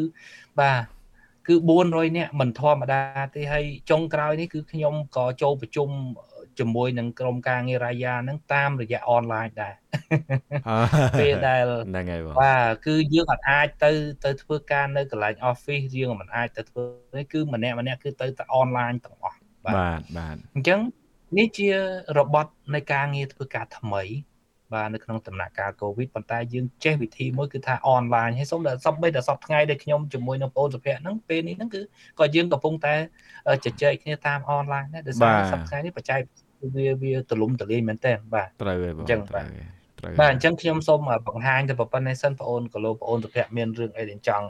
[0.60, 0.98] បាទ
[1.47, 3.02] គឺ400នាក់មិនធម្មតា
[3.36, 5.89] ទេហើយចុងក្រោយនេះគឺខ្ញុំក៏ចូលប្រជុំ
[6.60, 9.73] ជាមួយនឹងក្រុមការងាររាយាហ្នឹងតាមរយៈអនឡាញដែរ
[11.19, 13.91] ពេលដែលហ្នឹងហើយបងបាទគឺយើងអត់អាចទៅ
[14.25, 16.84] ទៅធ្វើការនៅកន្លែង office យើងមិនអាចទៅធ្វើ
[17.17, 20.80] នេះគឺម្នាក់ម្នាក់គឺទៅតែអនឡាញទាំងអស់បាទបាទអញ្ចឹង
[21.38, 21.69] នេះជា
[22.17, 24.04] របត់នៃការងារធ្វើការថ្មី
[24.73, 31.82] បាទនៅក្នុងដំណាក់កាល COVID ប៉ុន្តែយើងចេះវិធីមួយគឺថាអនឡាញហើយសូមតែសពបីតែសពថ្ងៃដែលខ្ញុំជាមួយនឹងបងសុភ័ក្រហ្នឹងពេលនេះហ្នឹងគឺ
[32.19, 32.95] ក៏យើងកំពុងតែ
[33.65, 36.19] ជជែកគ្នាតាមអនឡាញដែរដោយសារសពថ្ងៃនេះបច្ចេក
[36.75, 39.45] វាវាទលំទលាយមែនតើបាទត្រូវហើយបងអញ្ចឹងបាទ
[40.19, 44.45] បាទអញ្ចឹងខ្ញុំសូមបង្ហាញទៅប៉ុណ្ណេះសិនបងអូនកលោបងអូនសុភ័ក្រមានរឿងអីដែលចង់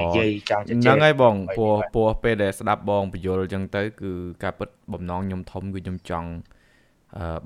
[0.00, 4.10] និយាយចង់ជជែកហ្នឹងហើយបងពោះពោះពេលដែលស្ដាប់បងបញ្យលអញ្ចឹងទៅគឺ
[4.42, 6.28] ការពិតបំណងខ្ញុំធំគឺខ្ញុំចង់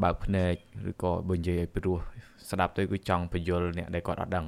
[0.03, 0.55] បើកភ្នែក
[0.91, 1.97] ឬក៏បើនិយាយឲ្យព្រោះ
[2.51, 4.47] ស្ដាប់ទៅគឺចង់បញ្យលអ្នកដែលគាត់អត់ដឹង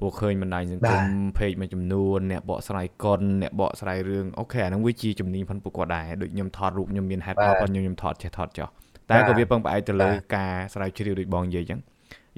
[0.00, 1.04] ពួកឃើញបណ្ដាញសង្គម
[1.38, 8.68] page មួយចំនួនអ្នកបកស្រាយកុនអ្នកបកស្រាយរឿងអូខេអានឹងវាជាជំនាញផងពួកគាត់ដែរដូចខ្ញុំថតរូបខ្ញុំមាន head up ខ្ញុំខ្ញុំថតចេះថតចោះ
[9.10, 11.80] តែក៏វាពឹងផ្អែកទៅលើការស្រាវជ្រាវដូចបងនិយាយអញ្ចឹង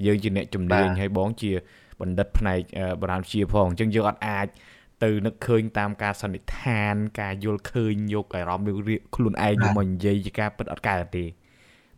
[0.06, 1.52] យើងជាអ្នកជំនាញហើយបងជា
[2.00, 2.60] បណ្ឌិតផ្នែក
[3.00, 4.46] បុរាណវិទ្យាផងអញ្ចឹងយើងអត់អាច
[5.04, 8.74] ទៅនឹកឃើញតាមការសន្និដ្ឋាន ការយល់ឃើញយកអារម្មណ៍
[9.14, 11.24] ខ្លួនឯងមកនិយាយជាការពិតអត់កើតទេ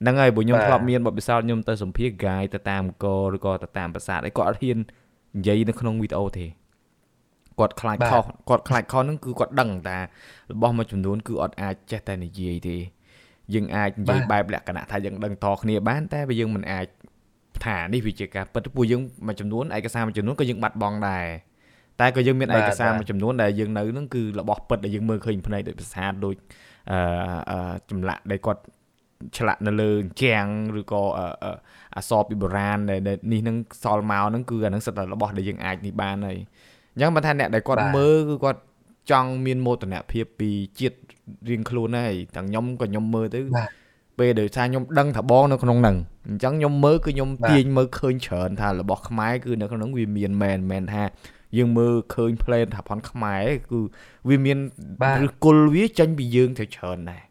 [0.03, 4.79] ហ្នឹងហើយព្រោះខ្ញុំធ្លាប់មានបទពិសោធន៍ខ្ញុំទៅសម្ភាសកាយទៅតាមកឬក៏ទៅតាមប្រាសាទអីគាត់អត់ហ៊ាន
[5.39, 6.47] និយាយនៅក្នុងវីដេអូទេ
[7.59, 9.99] គាត់ខ្លាចខុសគាត់ខ្លាចខុសហ្នឹងគឺគាត់ដឹងតែ
[10.53, 12.77] របស់មួយចំនួនគឺអត់អាចចេះតែនិយាយទេ
[13.55, 16.87] យើងអាចនិយាយបែបលក្ខណៈថាយើងដឹងតគ្នាបានតែវាយើងមិនអាច
[17.65, 21.27] ថានេះវាជាការពិតពួកយើងមួយចំនួនឯកសារមួយចំនួនក៏យើងបាត់បង់ដែរ
[22.01, 26.37] តែក៏យើងមានឯកសារមួយចំនួនដែលយើងនៅហ្នឹងគឺរបស់ពិតដែលយើងមើលឃើញភ្នែកដូចប្រាសាទដូច
[26.91, 27.59] អឺ
[27.91, 28.61] ចម្លាក់ដែលគាត់
[29.37, 29.91] ឆ្លាក់នៅលើ
[30.23, 30.47] ជាង
[30.81, 31.03] ឬក៏
[31.97, 33.01] អសរពីបុរាណដែល
[33.33, 36.39] នេះនឹងសល់មកហ្នឹងគឺអានឹងសិតតែរបស់ដែលយើងអាចនេះបានហើយ
[36.93, 38.61] អញ្ចឹងបើថាអ្នកដែលគាត់មើលគឺគាត់
[39.11, 40.99] ចង់មានមោទនភាពពីជាតិ
[41.49, 43.41] រៀងខ្លួនហើយទាំងខ្ញុំក៏ខ្ញុំមើលទៅ
[44.19, 45.97] ពេលដែលថាខ្ញុំដឹងថាបងនៅក្នុងហ្នឹង
[46.29, 51.03] អញ្ចឹងខ្ញុំមើលគឺខ្ញុំទាញមើលឃើញច្រើនថារបស់ខ្មែរគឺនៅក្នុងហ្នឹងវាមានមែនមែនថា
[51.57, 53.79] យើងមើលឃើញផ្លេនថាផនខ្មែរគឺ
[54.29, 54.59] វាមាន
[55.27, 57.23] ឬគុលវាចេញពីយើងទៅច្រើនដែរ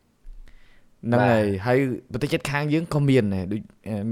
[1.05, 1.79] ហ្នឹងហើយហើយ
[2.11, 3.61] ប្រទេសជិតខាងយើងក៏មានដែរដូច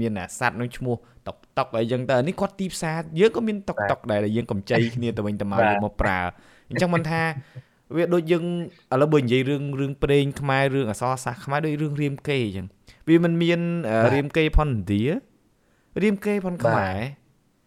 [0.00, 0.94] មានអាសัตว์នឹងឈ្មោះ
[1.26, 6.20] តុកតុកអីចឹងទៅនេះគាត់ទីផ្សារយើងក៏មានតុកតុកដែរដែលយើងកំចៃគ្នាទៅវិញទៅមកយកមកប្រើ
[6.70, 7.22] អញ្ចឹងមិនថា
[7.96, 8.44] វាដូចយើង
[8.92, 12.66] ឥឡូវបើនិយាយរឿងរឿងព្រេងខ្មែររឿងអសរសាស្ត្រខ្មែរដូចរឿងរៀមកេអញ្ចឹង
[13.08, 13.60] វាមិនមាន
[14.14, 15.04] រៀមកេផនឥណ្ឌា
[16.02, 16.96] រៀមកេផនខ្មែរ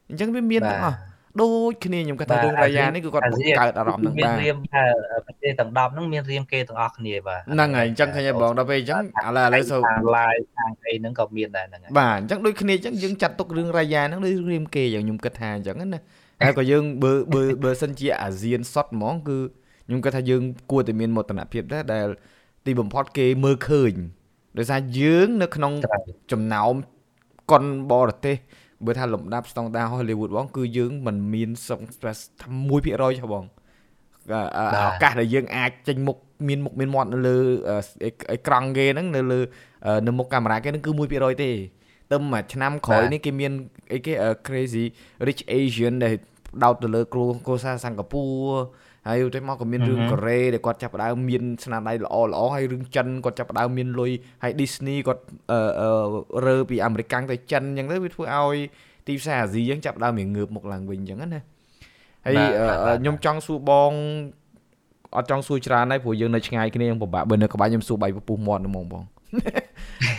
[0.10, 0.98] អញ្ចឹងវាមានទាំងអស់
[1.42, 4.84] ដូចគ្នាខ្ញុំគាត់ថារឿងរាយានេះគឺគាត់បង្កើតអារម្មណ៍នឹងបានមានរៀមថា
[5.26, 16.02] ប្រទេសទាំង10ហ្នឹងមានរៀមគេទាំងអស់គ្នាបាទហ្នឹងហើយអញ្ចឹងឃើញបងដល់ពេលអញ្ចឹងឥឡូវឥឡូវសូមខាង live ខាងអីហ្នឹងក៏មានដែរហ្នឹងហើយបាទអញ្ចឹងដូចគ្នាអញ្ចឹងយើងចាត់ទុករឿងរាយាហ្នឹងដូចរៀមគេយ៉ាងខ្ញុំគិតថាអញ្ចឹងណា
[16.46, 19.38] ហើយក៏យើងបើបើបើសិនជាអាស៊ានសុតហ្មងគឺ
[19.88, 22.08] ខ្ញុំគិតថាយើងគួរតែមានមោទនភាពដែរដែល
[22.66, 23.94] ទីបំផុតគេមើលឃើញ
[24.58, 25.72] ដោយសារយើងនៅក្នុង
[26.32, 26.74] ចំណោម
[27.52, 28.36] កុនបរទេស
[28.86, 33.46] បើថាលំដាប់ស្តង់ដារ Hollywood បងគឺយើងមិនមានសង្ស្ថា1%ចុះបង
[34.60, 37.38] ឱកាសដែលយើងអាចចេញមុខមានមុខមានមាត់នៅលើ
[38.34, 39.40] អេក្រង់គេហ្នឹងនៅលើ
[40.08, 41.52] នៅមុខកាមេរ៉ាគេហ្នឹងគឺ1%ទេ
[42.12, 43.52] ទៅមួយឆ្នាំក្រោយនេះគេមាន
[43.94, 44.14] អីគេ
[44.48, 44.86] Crazy
[45.28, 46.14] Rich Asian ដែល
[46.64, 48.26] ដោតទៅលើគ្រូគ្រួសារសិង្ហបុរី
[49.08, 54.12] ហើយទៅមកក៏មានរឿងកូរ៉េដែលគាត់ចាប់ផ្ដើមមានស្នាដៃល្អល្អហើយរឿងចិនគាត់ចាប់ផ្ដើមមានលុយ
[54.44, 55.24] ហើយ Disney គាត់
[56.46, 58.58] រើពីអាមេរិកទៅចិនអញ្ចឹងទៅវាធ្វើឲ្យ
[59.08, 61.42] ទីផ្សារអាស៊ីយើងចាប់ផ្ដើមមានងើបមកឡើងវិញអញ្ចឹងណា
[62.26, 62.36] ហើយ
[63.02, 63.92] ខ្ញុំចង់សួរបង
[65.18, 69.04] អត់ចង់សួរច្រើនដែរព្រោះយើងនៅឆ្ងាយគ្នាយើងពិបាកបើនៅក្បែរខ្ញុំសួរបាយពពុះមាត់ហ្មងបង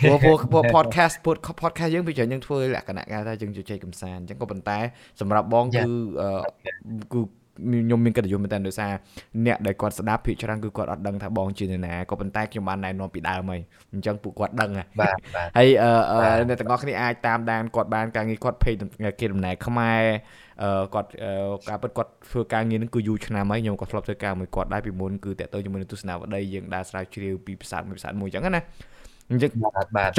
[0.01, 1.15] ព្រោះព្រោះ podcast
[1.61, 4.77] podcast យើងវាច្រើនយើងធ្វើលក្ខណៈគេថាយើងជជែកកំសាន្តអញ្ចឹងក៏ប៉ុន្តែ
[5.19, 5.83] សម្រាប់បងគឺ
[7.13, 7.21] គឺ
[7.67, 8.91] ខ្ញុំមានកិត្តិយសមែនតើដោយសារ
[9.45, 13.61] អ្នកដែលគាត់ស្ដាប់ភាគច្រើនគឺគាត់អត់ដឹងថាបងជានរណាក៏ប៉ុន្តែខ្ញុំបានណែនាំពីដើមហើយ
[13.93, 15.15] អញ្ចឹងពួកគាត់ដឹងបាទ
[15.57, 15.67] ហើយ
[16.47, 18.73] អ្នកទាំងអស់គ្នាអាចតាមដានគាត់បានការងារគាត់ពេក
[19.19, 20.03] គេដំណើរខ្មែរ
[20.63, 21.09] អឺគាត់
[21.69, 28.63] ការពិតគាត់ធ្វើការងារនឹងគឺយូរឆ្នាំហើយខ្ញុំក៏ធ្លាប់ធ្វើការមួយគាត់ដែរពីមុនគឺតេតទៅជាមួយនឹងទស្សនាវដ្តីយើងដើរស្រាវជ្រាវពីប្រាសាទមួយប្រាសាទមួយអញ្ចឹងណា
[29.31, 29.51] អញ្ចឹង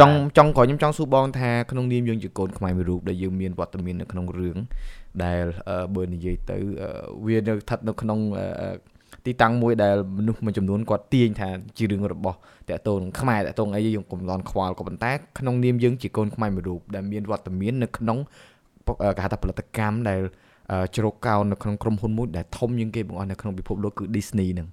[0.01, 4.57] ចង់ចង់ក៏ខ្ញុំចង់សួរបងថាក្នុងនាមយើងជាកូនខ្មែរមួយរូបដែលយើងមានវត្តមាននៅក្នុងរឿង
[5.25, 5.45] ដែល
[5.97, 6.57] បើនិយាយទៅ
[7.27, 8.19] វានៅស្ថិតនៅក្នុង
[9.27, 12.37] ទីតាំងមួយដែលមនុស្សមួយចំនួនគាត់ទាញថាជារឿងរបស់
[12.69, 18.19] តកតងខ្មែរតកតងអីយើងកុំលន់ខ្វល់ក៏ប៉ុន្តែក្នុងនាមយើងជាកូនខ្មែរមួយរូបដែលមានវត្តមាននៅក្នុង
[19.17, 20.21] គេហៅថាផលិតកម្មដែល
[20.95, 24.69] ជ្រកកោននៅក្នុងក្រុមហ៊ុនមួយដែលធំជាងគេបង្អស់នៅក្នុងពិភពលោកគឺ Disney ហ្នឹង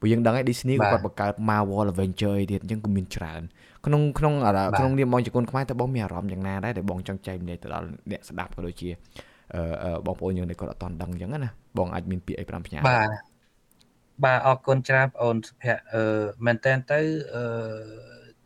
[0.00, 3.42] ព្រោះយើងដឹងហើយ Disney គាត់បង្កើត Marvel Adventure អីទៀតអញ្ចឹងក៏មានច្រើន
[3.86, 4.34] ក្នុងក្នុង
[4.78, 8.88] ក្នុងនាមបងជាកូនខ្មែរតើបងមានអារម្មណ៍យ៉ាងណាដែរដែលបងចង់ចែកម្លែកទៅដល់អ្នកស្ដាប់ក៏ដូចជា
[10.06, 13.08] បងប្អូនយើងដែលគាត់អត់តន់ដឹងអញ្ចឹងណាបងអាចមានពាក្យអី5ផ្ញើបាទ
[14.24, 16.04] បាទអរគុណច្រើនបងអូនសុភ័ក្រអឺ
[16.46, 17.00] មែនតើទៅ
[17.34, 17.44] អឺ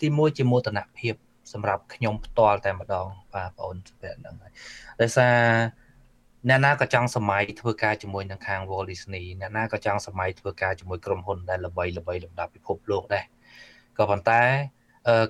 [0.01, 1.15] ទី1ជាមោទនភាព
[1.53, 4.53] សម្រាប់ខ្ញុំផ្ទាល់តែម្ដងបាទបងអូនសុភ័ក្រហ្នឹងហើយ
[5.01, 5.37] ដោយសារ
[6.49, 13.25] អ្នកណាក៏ចង់សម័យធ្វើការជាមួយនឹងខាង Walt Disney អ្នកណាក៏ចង់សម័យធ្វើការជាមួយក្រុមហ៊ុនដែលល្បីល្បីលំដាប់ពិភពលោកដែរ
[13.99, 14.43] ក៏ប៉ុន្តែ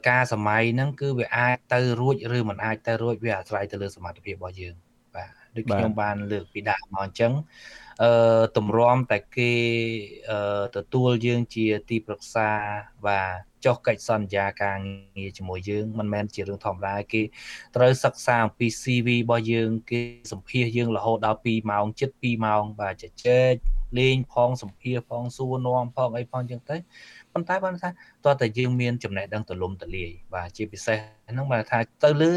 [0.08, 4.89] ការសម័យហ្នឹងគឺវាអាចទៅរួចឬមិនអាចទៅរួចវាអាស្រ័យទៅលើសមត្ថភាពរបស់យើងបាទ
[5.56, 7.32] ដូចខ្ញុំបានលើកពីដាក់មកអញ្ចឹង
[8.02, 8.12] អឺ
[8.56, 9.52] តម្រាំតែគេ
[10.30, 12.48] អឺទទួលយើងជាទីប្រឹក្សា
[13.06, 14.78] បាទចុះកិច្ចសន្យាការ
[15.16, 17.22] ងារជាមួយយើងមិនមែនជារឿងធម្មតាគេ
[17.76, 20.00] ត្រូវសិក្សាអំពី CV របស់យើងគេ
[20.32, 23.52] សម្ភាសយើងរហូតដល់2ម៉ោងជិត2ម៉ោងបាទជជែក
[23.98, 26.76] លេងផងសម្ភាសផងសួរនាំផងអីផងចឹងទៅ
[27.32, 27.88] ប៉ុន្តែបានថា
[28.24, 30.98] តើតើយើងមានចំណេះដឹងទូលំទូលាយបាទជាពិសេស
[31.30, 32.32] ហ្នឹងបានថាទៅលើ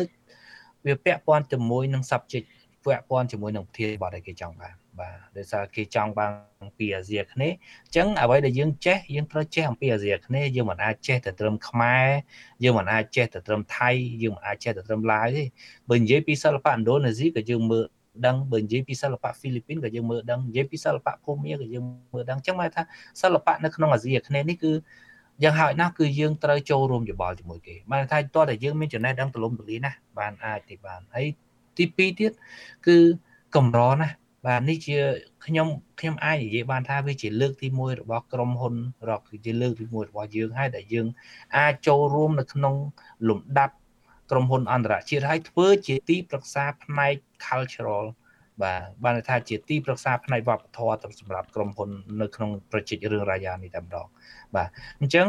[0.86, 2.48] វាពាក់ព័ន្ធជាមួយនឹង subject
[2.86, 12.08] ពាក់ព័ន្ធជាមួយនឹងប្រធានបទដែលគេចង់បានបាទដោយសារគេចង់បានពីអាស៊ីអាគ្នេយ៍អញ្ចឹងអ្វីដែលយើងចេះយើងត្រូវចេះអំពីអាស៊ីអាគ្នេយ៍យើងមិនអាចចេះតែត្រឹមខ្មែរ
[12.64, 13.90] យើងមិនអាចចេះតែត្រឹមថៃ
[14.22, 15.44] យើងមិនអាចចេះតែត្រឹមឡាវទេ
[15.90, 17.86] បើនិយាយពីសិល្បៈឥណ្ឌូនេស៊ីក៏យើងមើល
[18.26, 22.82] ដឹងបើនិយាយពីសិល្បៈហ្វីលីពីនក៏យើងមើលដឹងនិយាយពីសិល្បៈភូមាក៏យើងមើលដឹងអញ្ចឹងមកថា
[23.22, 24.74] សិល្បៈនៅក្នុងអាស៊ីអាគ្នេយ៍នេះគឺ
[25.44, 31.28] យ៉ាងហោចណាស់គឺយើងត្រូវចូលរួមយោបល់ជាមួយគេបានថាតើតែយើងមានចំណេះដឹងទូលំទូលាយណាស់បានអាចទីបានហើយ
[31.78, 32.32] ទី2ទៀត
[32.88, 32.98] គឺ
[33.56, 34.98] កម្រណាស់បាទនេះជា
[35.46, 35.68] ខ្ញុំ
[36.00, 38.76] ខ្ញុំអាចនិយាយបានថាវាជាលើកទី1របស់ក្រុមហ៊ុន
[39.10, 41.08] រកគឺជាលើកទី1របស់យើងហើយដែលយើង
[41.58, 42.76] អាចចូលរួមនៅក្នុង
[43.30, 43.76] លំដាប់
[44.32, 47.14] ក្រុមហ៊ុនអន្តរជាតិហើយធ្វើជាទីប្រឹក្សាផ្នែក
[47.46, 48.06] cultural
[48.62, 51.90] បាទបានថាជាទីប្រឹក្សាផ្នែកវប្បធម៌សម្រាប់ក្រុមហ៊ុន
[52.22, 54.08] នៅក្នុងប្រជាជាតិរឿងរាយានេះតែម្ដង
[54.56, 54.68] បាទ
[55.00, 55.28] អញ្ចឹង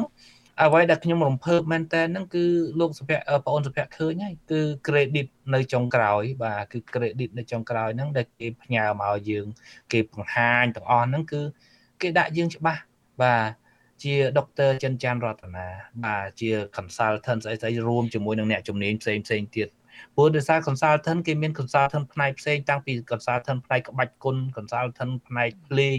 [0.62, 2.44] អ្វីដែលខ្ញុំរំភើបមែនតើហ្នឹងគឺ
[2.80, 9.46] លោកសុភ័ក្របងអូនសុភ័ក្រឃើញហើយគឺ credit នៅចុងក្រោយ បាទគឺ credit នៅចុងក្រោយហ្នឹងដែលគេផ្ញើមកយើង
[9.92, 11.40] គេបង្ហាញទាំងអស់ហ្នឹងគឺ
[12.00, 12.80] គេដាក់យើងច្បាស់
[13.22, 13.50] បាទ
[14.02, 15.66] ជាដុកទ័រចិនចាន់រតនា
[16.04, 19.68] បាទជា consultant ស្អីស្អីរួមជាមួយនឹងអ្នកជំនាញផ្សេងផ្សេងទៀត
[20.14, 25.98] ព្រោះដោយសារ consultant គេមាន consultant ផ្នែកផ្សេងតាំងពី consultant ផ្នែកក្បាច់គុណ consultant ផ្នែកភ្លេង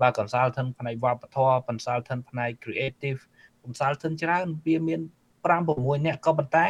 [0.00, 3.20] បាទ consultant ផ្នែកវប្បធម៌ consultant ផ្នែក creative
[3.66, 5.00] consultant ច្រើនវាមាន
[5.44, 6.66] 5 6នាក់ក៏ប៉ុន្តែ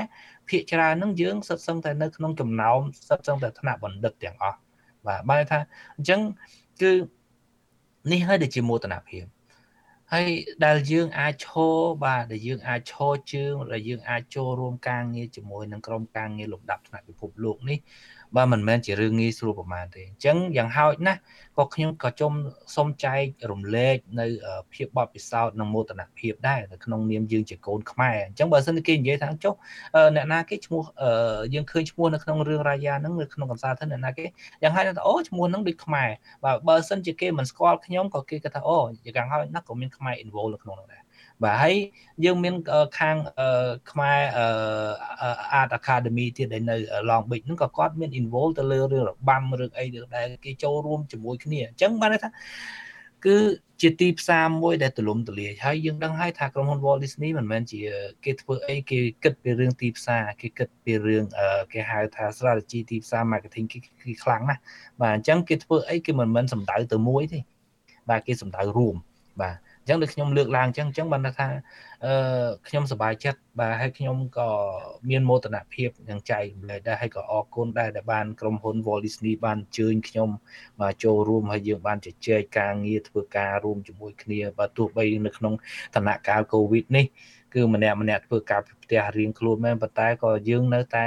[0.48, 4.58] ភាគច្រើនហ្នឹងយើងសិតសឹងតែនៅក្នុងចំណោមសិតសឹងតែថ្នាក់បណ្ឌិតទាំងអស់
[5.06, 5.58] បាទបែរថា
[5.96, 6.20] អញ្ចឹង
[6.82, 6.92] គឺ
[8.12, 9.24] នេះហើយដែលជាមោទនភាព
[10.12, 10.28] ហើយ
[10.64, 17.78] ដែលយើងអាចឈរបាទដែលយើងអាចឈរជើងដែលយើងអាចចូលរួមការងារជាមួយនឹងក្រុមការងារលំដាប់ថ្នាក់ពិភពលោកនេះ
[18.36, 21.20] បើមិនមែនជារឿងងាយស្រួលប្រហែលទេអញ្ចឹងយ៉ាងហោចណាស់
[21.58, 22.32] ក៏ខ្ញុំក៏ជុំ
[22.76, 24.26] សូមចែករំលែកនៅ
[24.74, 29.54] ភាពបបពិសោធន៍និងមោទនភាពដែរនៅក្នុងនាមយើងជាកូនខ្មែរអញ្ចឹងបើសិនគេនិយាយថាចុះ
[30.16, 30.82] អ្នកណាគេឈ្មោះ
[31.54, 34.24] យើងឃើញឈ្មោះនៅក្នុងរឿងរាយាហ្នឹងនៅក្នុងកន្សាលធិនអ្នកណាគេ
[34.62, 36.08] យ៉ាងហោចថាអូឈ្មោះហ្នឹងដូចខ្មែរ
[36.44, 38.78] បាទបើសិនជាគេមិនស្គាល់ខ្ញុំក៏គេគាត់ថាអូ
[39.16, 41.05] យ៉ាងហោចណាស់ក៏មានខ្មែរ involve នៅក្នុងនោះដែរ
[41.42, 41.74] បាទហើយ
[42.24, 42.54] យើងមាន
[42.98, 43.16] ខាង
[43.90, 44.20] ខ្មែរ
[45.60, 46.76] Art Academy ទៀតដែលនៅ
[47.08, 49.84] Long Beach ហ្នឹងក៏គាត់មាន involve ទៅលើរឿងរបាំរឿងអី
[50.16, 52.30] ដែលគេចូលរួមជាមួយគ្នាអញ្ចឹងបានថា
[53.26, 53.36] គឺ
[53.82, 57.80] ជាទីផ្សារមួយដែលទូលំទូលាយហើយយើងដឹងហើយថាក្រុមហ៊ុន Walt Disney មិនមែនជា
[58.24, 61.24] គេធ្វើអីគេគិតពីរឿងទីផ្សារគេគិតពីរឿង
[61.72, 64.60] គេហៅថា strategy ទីផ្សារ marketing គេគេខ្លាំងណាស់
[65.00, 67.40] បាទអញ្ចឹងគេធ្វើអីគេមិនមែនសំដៅទៅមួយទេ
[68.10, 68.96] បាទគេសំដៅរួម
[69.40, 71.48] បាទ អញ្ចឹងដូចខ្ញុំលើកឡើងអញ្ចឹងអញ្ចឹងបានថា
[72.04, 74.48] អឺខ្ញុំសប្បាយចិត្តបាទហើយខ្ញុំក៏
[75.10, 80.28] មានមោទនភាពនឹងចែកម្លែកដែរហើយក៏អរគុណដែរដែលបានក្រុមហ៊ុន Walt Disney បានអញ្ជើញខ្ញុំ
[80.80, 85.54] មកចូលរួមហើយយើងបានជជែកការងារធ្វើការរួមជាមួយគ្នាបាទទោះបីនៅក្នុង
[85.94, 87.06] ឋានៈកាល COVID នេះ
[87.54, 91.06] គឺម្នាក់ម្នាក់ធ្វើការពីផ្ទះរៀងខ្លួនមែនប៉ុន្តែក៏យើងនៅតែ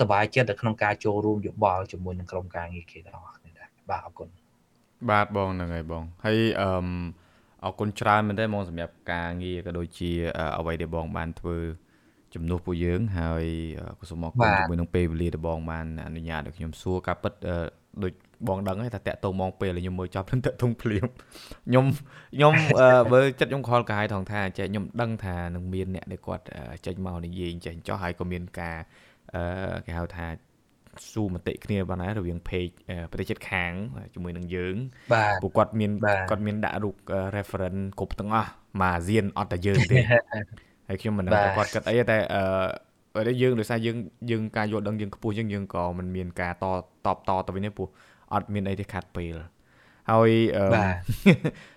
[0.00, 4.28] សប្បាយចិត្តនៅក្នុងការចូលរួមយោបល់ជាមួយនឹងក្រុមការងារគេទាំងអស់គ្នាដែរបាទអរគុណ
[5.10, 6.70] បាទបងហ្នឹងហើយបងហើយអឺ
[7.64, 10.10] អរគុណច្រើនមែនទេហ្មងសម្រាប់ការងារក៏ដូចជា
[10.58, 11.56] អ្វីដែលបងបានធ្វើ
[12.34, 13.44] ជំនួសពួកយើង ហើយ
[14.00, 17.32] ក៏សូមអរគុណជាមួយនឹងពេលវេលាដែលបងបានអនុញ្ញាតឲ្យខ្ញុំសួរការពិត
[18.02, 18.12] ដូច
[18.48, 21.06] បងដឹងហើយថាតាក់ទងមកពេលខ្ញុំមើលចប់ខ្ញុំតាក់ទងភ្លាម
[21.68, 21.84] ខ្ញុំ
[22.34, 22.54] ខ្ញុំ
[23.12, 26.44] បើចិត្តខ្ញុំខលកាយថងថាចេះខ្ញុំដឹងថានឹងមានអ្នកដែលគាត់
[26.86, 28.76] ចេញមកនិយាយចេះចោះហើយក៏មានការ
[29.86, 30.26] គេហៅថា
[31.12, 32.72] ស៊ូមតិគ្នាបានដែររវាង page
[33.10, 33.72] ប្រទេសជិតខាង
[34.14, 34.76] ជាមួយនឹងយើង
[35.12, 35.90] បាទពួកគាត់មាន
[36.30, 36.94] គាត់មានដាក់រូប
[37.36, 39.96] reference គ្រប់ទាំងអស់មួយអាស៊ានអត់តែយើងទេ
[40.88, 43.96] ហើយខ្ញុំមិនដឹងថាគាត់គិតអីតែអឺយើងដោយសារយើង
[44.30, 46.64] យើងការយល់ដឹងយើងខ្ពស់ជាងយើងក៏មិនមានការត
[47.06, 47.88] តបតទៅវិញទេព្រោះ
[48.34, 49.36] អត់មានអីទេខាត់ពេល
[50.10, 50.30] ហើយ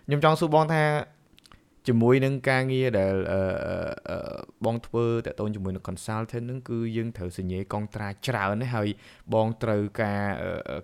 [0.08, 0.82] ខ្ញុំចង់សួរបងថា
[1.90, 3.14] ជាមួយនឹងការងារដែល
[4.66, 8.88] បងធ្វើតទៅជាមួយនឹង consultant ហ្នឹងគឺយើងត្រូវសញ្ញេកងត្រាច្រើនណាស់ហើយ
[9.34, 10.22] បងត្រូវការ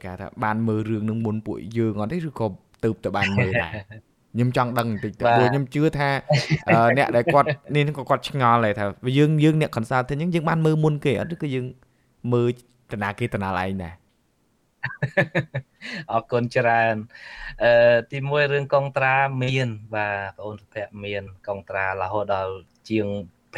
[0.04, 2.48] គេថាបានមើលរឿងនឹងមុនពួកយើងអត់ទេឬក៏
[2.84, 3.74] ទៅទៅបានមើលដែរ
[4.36, 6.10] ខ្ញុំចង់ដឹងបន្តិចទៅព្រោះខ្ញុំជឿថា
[6.98, 8.86] អ្នកដែលគាត់នេះក៏គាត់ឆ្ងល់ដែរថា
[9.18, 11.66] យើងយើងអ្នក consultant ហ្នឹងយើងបានមើលមុនគេអត់ឬក៏យើង
[12.34, 12.50] មើល
[12.94, 13.94] តាណាគេតាណាឯងដែរ
[16.12, 16.96] អរគុណច្រើន
[17.64, 22.54] អឺទីមួយរឿងកងត្រាមានបាទបងអូនសុភ័ក្រមានកងត្រារហូតដល់
[22.90, 23.08] ជាង
[23.56, 23.58] 5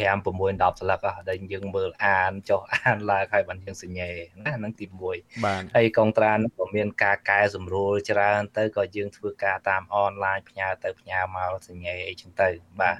[0.62, 4.08] 10ស្លឹកអស់ដែលយើងមើលអានចុះអានឡើងហើយបានយើងសញ្ញេ
[4.44, 12.48] ណាហ្នឹងទី1បាទហើយកងត្រានោះក៏មានការកែសម្រួលច្រើនទៅក៏យើងធ្វើការតាមអនឡាញផ្ញើទៅផ្ញើមកសញ្ញេអីចឹងទៅ
[12.80, 12.96] បាទ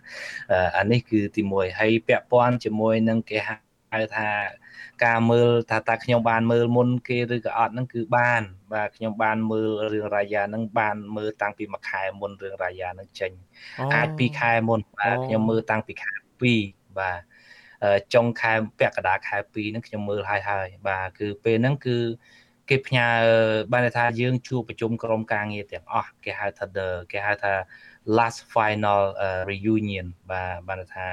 [0.79, 3.68] អានេះគឺទី1ហើយពាក់ព័ន្ធជាមួយនឹងគេហៅ
[4.17, 4.29] ថា
[5.05, 13.33] ការមើលថាតើខ្ញុំបានមើលមុនគេឬក៏អត់ហ្នឹងគឺបាន បាទខ្ញុំបានមើលរឿងរាយាហ្នឹងបានមើលតាំងពីមួយខែមុនរឿងរាយាហ្នឹងចេញ
[13.95, 16.11] អាចពីរខែមុនបាទខ្ញុំមើលតាំងពីខែ
[16.55, 17.21] 2បាទ
[18.15, 21.99] ចុងខែពាក់កណ្ដាលខែ2ហ្នឹងខ្ញុំមើលហើយហើយបាទគឺពេលហ្នឹងគឺ
[22.69, 23.09] គេផ្ញើ
[23.73, 27.53] បានថាយើងជួបប្រជុំក្រុមការងារទាំងអស់គេហៅថា the គេហៅថា
[28.17, 29.03] last final
[29.51, 31.07] reunion បាទបានថា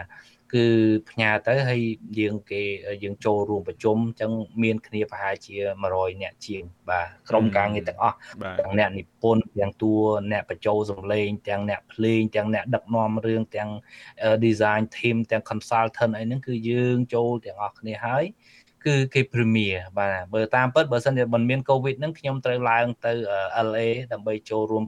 [0.53, 0.65] គឺ
[1.09, 1.81] ផ្ញើទៅហើយ
[2.19, 2.61] យើងគេ
[3.03, 4.31] យើងចូលរួមប្រជុំអញ្ចឹង
[4.63, 5.55] មានគ្នាប្រហែលជា
[5.89, 8.17] 100អ្នកជាងបាទក្រុមការងារទាំងអស់
[8.59, 9.95] ទាំងអ្នកនិពន្ធទាំងតួ
[10.31, 13.69] អ្នកបញ្ចូលសម្លេងទាំងអ្នកភ្លេងទាំងអ្នកដឹកនាំរឿងទាំង
[14.45, 18.25] design team ទាំង consultant អីហ្នឹងគឺយើងចូលទាំងអស់គ្នាហើយ
[18.85, 23.11] គឺគេ premier បាទបើតាមពិតបើសិនជាមិនមាន covid ហ្នឹងខ្ញុំត្រូវឡើងទៅ
[23.67, 24.83] LA ដើម្បីចូលរួម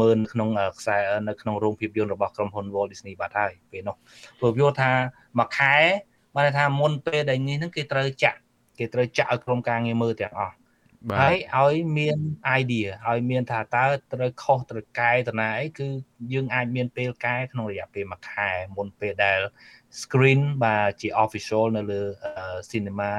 [0.00, 3.96] មើលក្នុងខ្សែនៅក្នុងរោងភាពយន្តរបស់ក្រុមហ៊ុន Walt Disney បាត់ហើយពេលនោះ
[4.38, 4.90] ព្រោះយល់ថា
[5.38, 5.74] មួយខែ
[6.34, 8.38] បានថាមុនពេលដែលនេះហ្នឹងគេត្រូវចាក់
[8.78, 10.54] គេត្រូវចាក់ឲ្យក្រុមការងារមើលទាំងអស់
[11.20, 12.18] ហើយឲ្យមាន
[12.60, 15.88] idea ឲ្យមានថាតើត្រូវខុសត្រូវកែតាណាអីគឺ
[16.32, 19.40] យើងអាចមានពេលកែក្នុងរយៈពេលមួយខែមុនពេលដែល
[20.02, 22.02] screen បាទជា official នៅលើ
[22.70, 23.10] cinema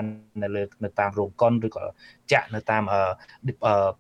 [0.44, 1.84] នៅលើនៅតាមរោងកុនឬក៏
[2.32, 2.84] ចាក់នៅតាម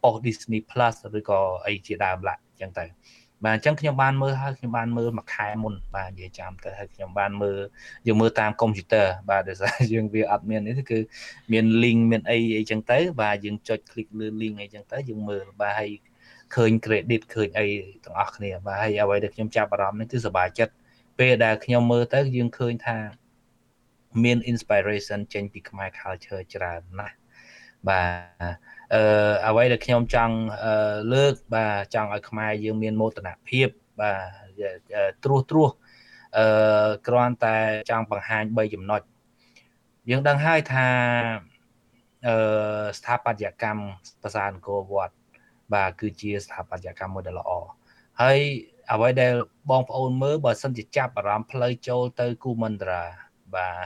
[0.01, 2.85] post Disney Plus ឬក៏អីជាដើមឡាអញ្ចឹងទៅ
[3.45, 7.59] បាទអញ្ចឹងខ្ញុំបានមើលហើយខ្ញុំបានមើលមួយខែមុនបាទនិយាយចាំទៅហើយខ្ញុំបានមើល
[8.07, 10.99] យើងមើលតាមកុំព្យូទ័របាទដោយសារយើងវាអត់មាននេះគឺ
[11.51, 15.91] មាន link មានអីអីចឹងទៅ បាទយើងចុច click លើ link អីចឹងទៅយើងមើលបាទហើយ
[16.55, 17.67] ឃើញ credit ឃើញអី
[18.03, 20.73] ទាំងអស់គ្នាបាទហើយអ្វីដែលខ្ញុំចាប់អារម្មណ៍នេះគឺសប្បាយចិត្ត
[21.19, 22.97] ពេលដែលខ្ញុំមើលទៅយើងឃើញថា
[24.23, 27.15] មាន inspiration ចេញពីខ្មែរ culture ច្រើនណាស់
[27.89, 29.01] បាទ អឺ
[29.47, 30.35] អ្វីដែលខ្ញុំចង់
[31.13, 33.67] លើកបាទចង់ឲ្យខ្មែរយើងមានមោទនភាព
[34.01, 35.71] បាទត្រួសត្រាស
[36.37, 37.57] អឺគ្រាន់តែ
[37.89, 39.01] ចង់បង្ហាញ3ចំណុច
[40.09, 40.87] យើងដឹងហើយថា
[42.27, 42.35] អឺ
[42.97, 43.81] ស្ថាបត្យកម្ម
[44.21, 45.15] ប្រាសាទអង្គរវត្ត
[45.73, 47.51] បាទគឺជាស្ថាបត្យកម្មមួយដ៏ល្អ
[48.21, 48.39] ហើយ
[48.91, 49.33] អ្វីដែល
[49.69, 53.03] បងប្អូនមើលបើសិនជាចាប់អារម្មណ៍ផ្លូវចូលទៅគូមន្ត្រា
[53.55, 53.85] បាទ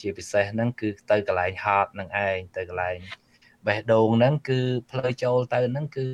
[0.00, 2.98] ជាពិសេសហ្នឹងគឺទៅកន្លែងហតនឹងឯងទៅកន្លែង
[3.66, 4.58] បេះដូងហ្នឹងគឺ
[4.90, 6.06] ផ្លូវចូលទៅហ្នឹងគឺ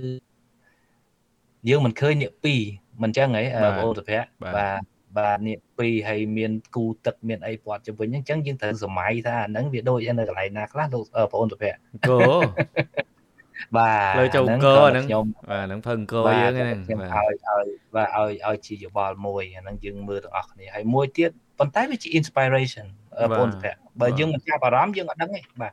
[1.69, 2.63] យើងមិនឃើញអ្នកពីរ
[3.03, 4.81] មិនចឹងហីបងអូនសុភ័ក្របាទ
[5.19, 12.19] បាទនេះពីរហើយមានគូទឹកមានអីពាត់ជុំវិញអញ្ចឹងយើងត្រូវសម័យថាហ្នឹងវាដូចនៅកន្លែងណាខ្លះលោកបងអូនសុភ័ក្រគោ
[13.77, 22.87] បាទលើចូលអង្គរហ្នឹងខ្ញុំបាទហ្នឹងធ្វើអង្គរយើងហ្នឹងបាទឲ្យឲ្យបាទឲ្យឲ្យជាយោបល់មួយអាហ្នឹងយើងមើលទាំងអស់គ្នាហើយមួយទៀតប៉ុន្តែវាជា inspiration
[23.21, 23.51] បងប្អូន
[24.01, 25.73] បើយើងមិនចាប់អារម្មណ៍យើងអត់ដឹងទេបាទ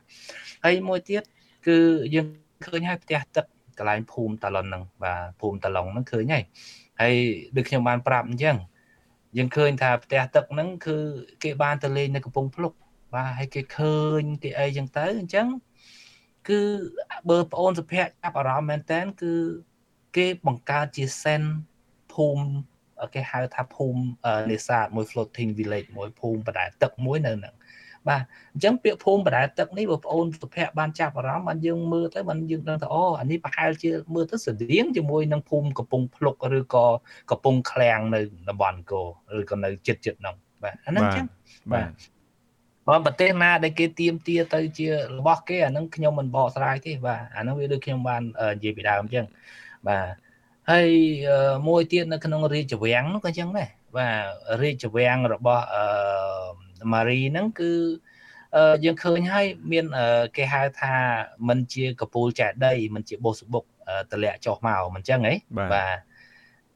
[0.64, 1.22] ហើយមួយទៀត
[1.68, 1.78] គឺ
[2.14, 2.26] យើង
[2.66, 3.44] ឃើញហើយផ្ទះទឹក
[3.78, 6.44] កន្លែងភូមិតាឡុនហ្នឹងបាទភូមិតាឡុងហ្នឹងឃើញហើយ
[7.00, 7.14] ហើយ
[7.56, 8.56] ដូចខ្ញុំបានប្រាប់អញ្ចឹង
[9.36, 10.96] យើងឃើញថាផ្ទះទឹកហ្នឹងគឺ
[11.42, 12.72] គេបានទៅលេងនៅកំពង់ភ្លុក
[13.14, 15.46] បាទហើយគេឃើញគេអីចឹងទៅអញ្ចឹង
[16.48, 16.60] គឺ
[17.30, 19.32] បើប្អូនសុភ័ក្រចាប់អារម្មណ៍មែនតើគឺ
[20.16, 21.42] គេបង្កើតជាសិន
[22.14, 24.00] ភូមិគេហៅថាភូមិ
[24.50, 27.54] នេសាទមួយ floating village មួយភូមិបដែតទឹកមួយនៅហ្នឹង
[28.08, 28.22] បាទ
[28.54, 36.86] អញ្ចឹងពាក្យភូមិបដែតទឹកនេះបងប្អូនសុភ័ក្របានចាប់អារម្មណ៍បានយើងមើលទៅបានយើងដឹងថាអូអានេះប្រហែលជាមើលទៅស្តៀងជាមួយនឹងភូមិកំពង់ភ្លុកឬក៏
[37.30, 39.06] កំពង់ឃ្លាំងនៅតំបន់អង្គរ
[39.40, 41.26] ឬក៏នៅចិត្តចិត្តហ្នឹងបាទអាហ្នឹងអញ្ចឹង
[41.72, 41.88] បាទ
[42.88, 44.88] បើប្រទេសណាដែលគេទៀមទាទៅជា
[45.18, 48.22] របស់គេអាហ្នឹងខ្ញុំមិនបកស្រាយទេបាទអាហ្នឹងវាដូចខ្ញុំបាន
[48.56, 49.26] និយាយពីដើមអញ្ចឹង
[49.88, 50.06] បាទ
[50.70, 50.90] ហើយ
[51.68, 54.22] មួយទៀតនៅក្នុងរាជវាំងនោះក៏អញ្ចឹងដែរបាទ
[54.62, 55.84] រាជវាំងរបស់អឺ
[56.93, 57.71] ម៉ារីហ្នឹងគឺ
[58.55, 59.85] អឺយើងឃើញហើយមាន
[60.35, 60.93] គេហៅថា
[61.47, 63.63] มันជាកពូលចែកដីมันជាបុសបុក
[64.11, 65.97] តម្លាក់ចុះមកមិនចឹងហីបាទ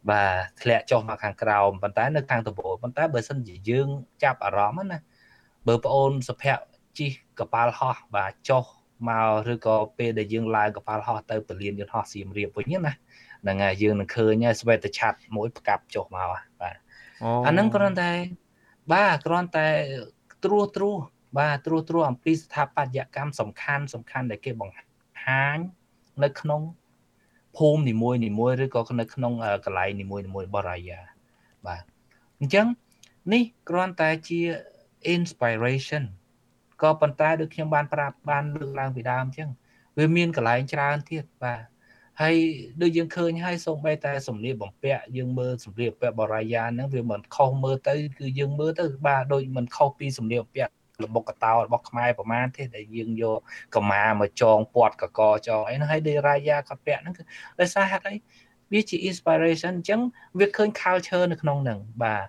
[0.10, 3.88] បាទធ្លាក់ចុះមកខាងក្រោមប៉ុន្តែនៅខាងត្បូងប៉ុន្តែបើសិនជាយើង
[4.24, 5.00] ចាប់អារម្មណ៍ណា
[5.68, 6.64] បើប្អូនសុភ័ក្រ
[6.98, 8.64] ជិះកប៉ាល់ហោះបាទចុះ
[9.10, 12.94] មកឬក៏ពេលដែលយើងឡើងកប៉ាល់ហោះទៅពលានយន្តហោះសៀមរាបវិញណា
[13.44, 16.76] ហ្នឹងហើយយើងនឹងឃើញស្វេតឆ័ត្រមួយផ្កាប់ចុះមកបាទ
[17.46, 18.12] អាហ្នឹងគ្រាន់តែ
[18.91, 19.69] បាទគ្រាន់តែ
[20.45, 20.97] ត្រួសត្រួស
[21.39, 25.59] បាទត្រួសត្រួសអំពីស្ថាបត្យកម្មសំខាន់សំខាន់ដែលគេបង្ហាញ
[26.25, 26.61] នៅក្នុង
[27.57, 29.33] ភូមិនីមួយនីមួយឬក៏នៅក្នុង
[29.65, 31.01] កន្លែងនីមួយនីមួយរបស់រាយា
[31.67, 31.83] បាទ
[32.41, 32.67] អញ្ចឹង
[33.33, 34.41] នេះគ្រាន់តែជា
[35.17, 36.05] inspiration
[36.83, 39.49] ក៏ប៉ុន្តែដូចខ្ញុំបានប្រាប់បានលើកឡើងពីដើមអញ្ចឹង
[39.99, 41.72] វាមានកន្លែងច្រើនទៀតបាទ
[42.23, 42.37] ហើយ
[42.83, 50.73] ដូចយើងឃើញហើយសូម្បីតែសម្លៀកបំពាក់យើងមើលសម្លៀកបំពាក់បរិយាហ្នឹងវាមិនខុសមើលទៅគឺយើងមើលទៅបាទដូចមិនខុសពីសម្លៀកបំពាក់
[51.05, 53.39] របស់កតោរបស់ខ្មែរប្រមាណទេដែលយើងយក
[53.77, 57.23] កម្មាមកចងពាត់កកចងអីហ្នឹងហើយដូចរាយាគាត់ពាក់ហ្នឹងគឺ
[57.61, 58.17] ដោយសារហេតុអី
[58.73, 60.01] វាជា inspiration អញ្ចឹង
[60.39, 62.27] វាឃើញ culture នៅក្នុងហ្នឹងបាទ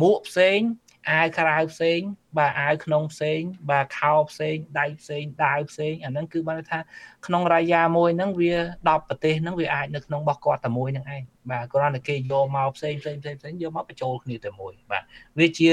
[0.00, 0.60] មួកផ្សេង
[1.08, 2.00] អាវក្រៅផ្សេង
[2.38, 3.40] បាទអាវក្នុងផ្សេង
[3.70, 6.78] បាទខោផ្សេងដៃផ្សេងដាវផ្សេងអាហ្នឹងគឺបានថា
[7.26, 15.02] ក្នុងរាយាមួយហ្នឹងវា10ប្រទេសហ្នឹងវាអាចនៅក្នុងរបស់គាត់តែមួយហ្នឹងឯងបាទគ្រាន់តែគេយកមកផ្សេងផ្សេងផ្សេងផ្សេងយកមកបញ្ចូលគ្នាតែមួយបាទ
[15.38, 15.72] វាជា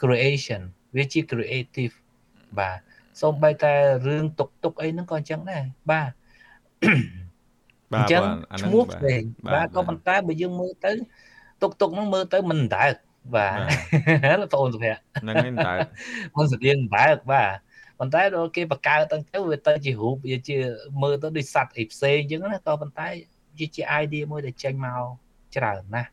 [0.00, 0.62] creation
[0.96, 1.94] វាជា creative
[2.58, 2.78] បាទ
[3.20, 3.74] សូម្បីតែ
[4.06, 6.10] រឿងតុកតុកអីហ្នឹងក៏អញ្ចឹងដែរបាទ
[7.94, 8.22] អញ្ចឹង
[8.60, 9.20] ឈ្មោះផ្សេង
[9.54, 10.92] បាទក៏ប៉ុន្តែបើយើងមើលទៅ
[11.62, 12.94] តុកតុកហ្នឹងមើលទៅមិនដើក
[13.34, 13.58] បាទ
[14.52, 15.78] បងអូនសុភ័ក្រហ្នឹងហើយដើក
[16.36, 17.56] មិនស្តៀងដើកបាទ
[17.98, 20.56] ប៉ុន្តែដល់គេបង្កើតទៅទៅវាទៅជារូបវាជា
[21.02, 23.08] មើលទៅដូចសัตว์អីផ្សេងអញ្ចឹងណាក៏ប៉ុន្តែ
[23.58, 25.02] វាជា idea មួយដែលចេញមក
[25.56, 26.10] ច្រើនណាស់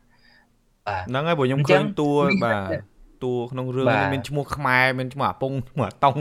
[0.86, 2.10] បាទហ្នឹងហើយព្រោះខ្ញុំឃើញតួ
[2.44, 2.72] បាទ
[3.24, 6.16] តួក្នុងរឿងនេះមានឈ្មោះខ្មែរមានឈ្មោះអាពងឈ្មោះអាតុង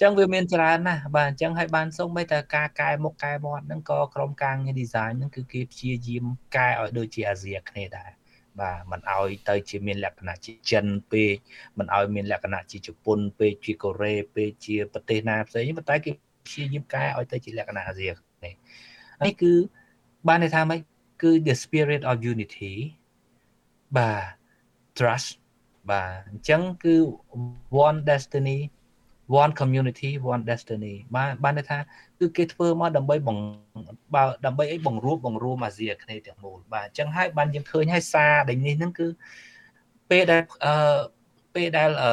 [0.00, 6.24] ចឹងវាមានច្រើនណាស់បាទអញ្ចឹងហើយបានសូម្បីតែការកែមុខកែមាត់ហ្នឹងក៏ក្រុមការងារ design ហ្នឹងគឺគេព្យាយាម
[6.56, 8.10] កែឲ្យដូចជាអាស៊ីគ្នាដែរ
[8.60, 11.36] បាទมันឲ្យទៅជាមានលក្ខណៈជាចិនពេក
[11.78, 16.10] มันឲ្យមានលក្ខណៈជាជប៉ុនពេកជាកូរ៉េពេកជាប្រទេសណាផ្សេងប៉ុន្តែគេ
[16.46, 18.08] ព្យាយាមកែឲ្យទៅជាលក្ខណៈអាស៊ី
[18.44, 18.54] នេះ
[19.24, 19.52] នេះគឺ
[20.28, 20.80] បានន័យថាម៉េច
[21.22, 22.72] គឺ the spirit of unity
[23.96, 24.22] បាទ
[24.98, 25.30] trust
[25.90, 26.94] បាទអញ្ចឹងគឺ
[27.86, 28.58] one destiny
[29.41, 31.77] one community one destiny បាទបានន័យថា
[32.19, 39.07] គឺគេធ្វើមកដើម្បីបង្បើដើម្បីអីបង្រួបបង្រួមអាស៊ីអាគ្នេយ៍ទាំងមូលបាទអញ្ចឹងហើយបានយើងឃើញហើយសារដែលនេះហ្នឹងគឺ
[40.09, 40.99] ពេលដែលអឺ
[41.55, 42.11] ពេលដែលអឺ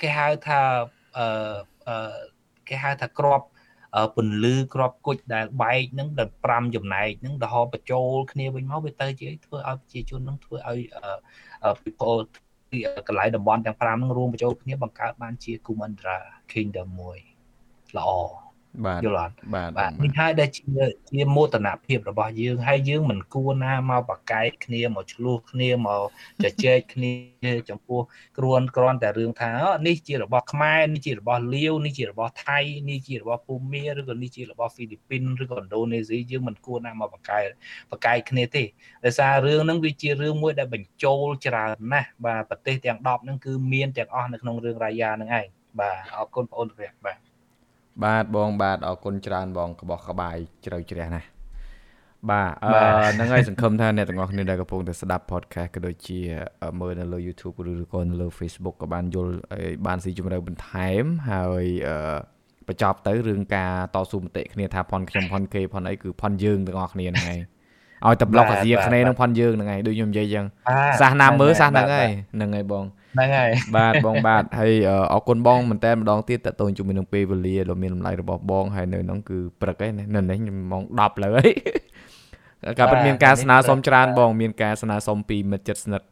[0.00, 0.60] គេហៅថា
[1.18, 1.96] អឺ
[2.68, 3.40] គេហៅថាក្រប
[4.16, 10.78] ពន្លឺក្របគុជដែលបែកហ្នឹងដល់5ចំណែកហ្នឹងដកបញ្ចូលគ្នាវិញមកវាទៅជាធ្វើឲ្យប្រជាជនហ្នឹងធ្វើឲ្យ
[11.84, 12.40] people ទី
[13.08, 16.16] កន្លែងតំបន់ទាំង5ហ្នឹងរួមបញ្ចូលគ្នាបង្កើតបានជា Kumandra
[16.52, 17.18] Kingdom មួយ
[17.96, 18.10] ល្អ
[18.86, 20.62] បាទយល់អត់បាទបាទនេះហើយដែលជា
[21.10, 26.06] ជាមោទនភាពរបស់យើងហើយយើងមិនគួរណាមកបកកែកគ្នាមកឆ្លោះគ្នាមក
[26.42, 27.12] ជជែកគ្នា
[27.70, 28.00] ចំពោះ
[28.38, 29.52] គ្រួនគ្រាន់តែរឿងថា
[29.86, 32.58] នេះជារបស់ខ្មែរនេះជារបស់លាវនេះជារបស់ថៃ
[32.90, 37.40] នេះជារបស់ភូមាឬក៏នេះជារបស់ហ្វីលីពីនឬក៏ឥណ្ឌូនេស៊ីយើងមិនគួរណាមកបកកែ
[37.90, 38.64] បកកែកគ្នាទេ
[39.04, 45.46] ដោយសាររឿងហ្នឹងវាជារឿងមួយដែលបញ្ចូលច្រើនណាស់បាទប្រទេសទាំង10ហ្នឹងគឺមានទាំងអស់នៅក្នុងរឿងរាយាហ្នឹងឯង
[45.80, 47.29] បាទអរគុណបងអូនព្រះបាទ
[48.04, 51.28] បាទបងបាទអរគុណច្រើនបងកបោះក្បាយជ្រៅជ្រះណាស់
[52.30, 52.70] បាទអឺ
[53.14, 56.18] ហ្នឹងហើយសង្ឃឹមថាអ្នកទាំងអស់គ្នាដែលកំពុងតែស្ដាប់ podcast ក៏ដូចជា
[56.80, 59.34] មើលនៅលើ YouTube ឬក៏នៅលើ Facebook ក៏បានយល់
[59.86, 61.96] បានស៊ីជម្រៅបន្ថែមហើយអឺ
[62.68, 67.40] បញ្ចប់ទៅរឿងការតស៊ូមតិគ្នាថាផនខ្ញុំផនគេផនអីគឺផនយើងទាំងអស់គ្នាហ្នឹងហើយ
[68.06, 70.44] ឲ្យតែប្លុកអាស៊ីគ្នានឹងផនយើងហ្នឹងហើយដូចខ្ញុំនិយាយចឹង
[71.00, 72.84] សាសនាមើលសាសហ្នឹងហើយហ្នឹងហើយបង
[73.14, 74.72] ហ្នឹងហើយបាទបងបាទហើយ
[75.12, 80.38] អរគុណបងមែនតើម្ដងទៀតតទៅជាមួយនឹងពេលវេលាដ៏មានតម្លៃរបស់បងហើយនៅហ្នឹងគឺព្រឹកឯនៅនេះ
[80.70, 86.08] ម៉ោង10លើហើយក៏ពិតមានការស្នើសុំច្រើនបងមានការស្នើសុំពីមិត្តជិតស្និទ្ធ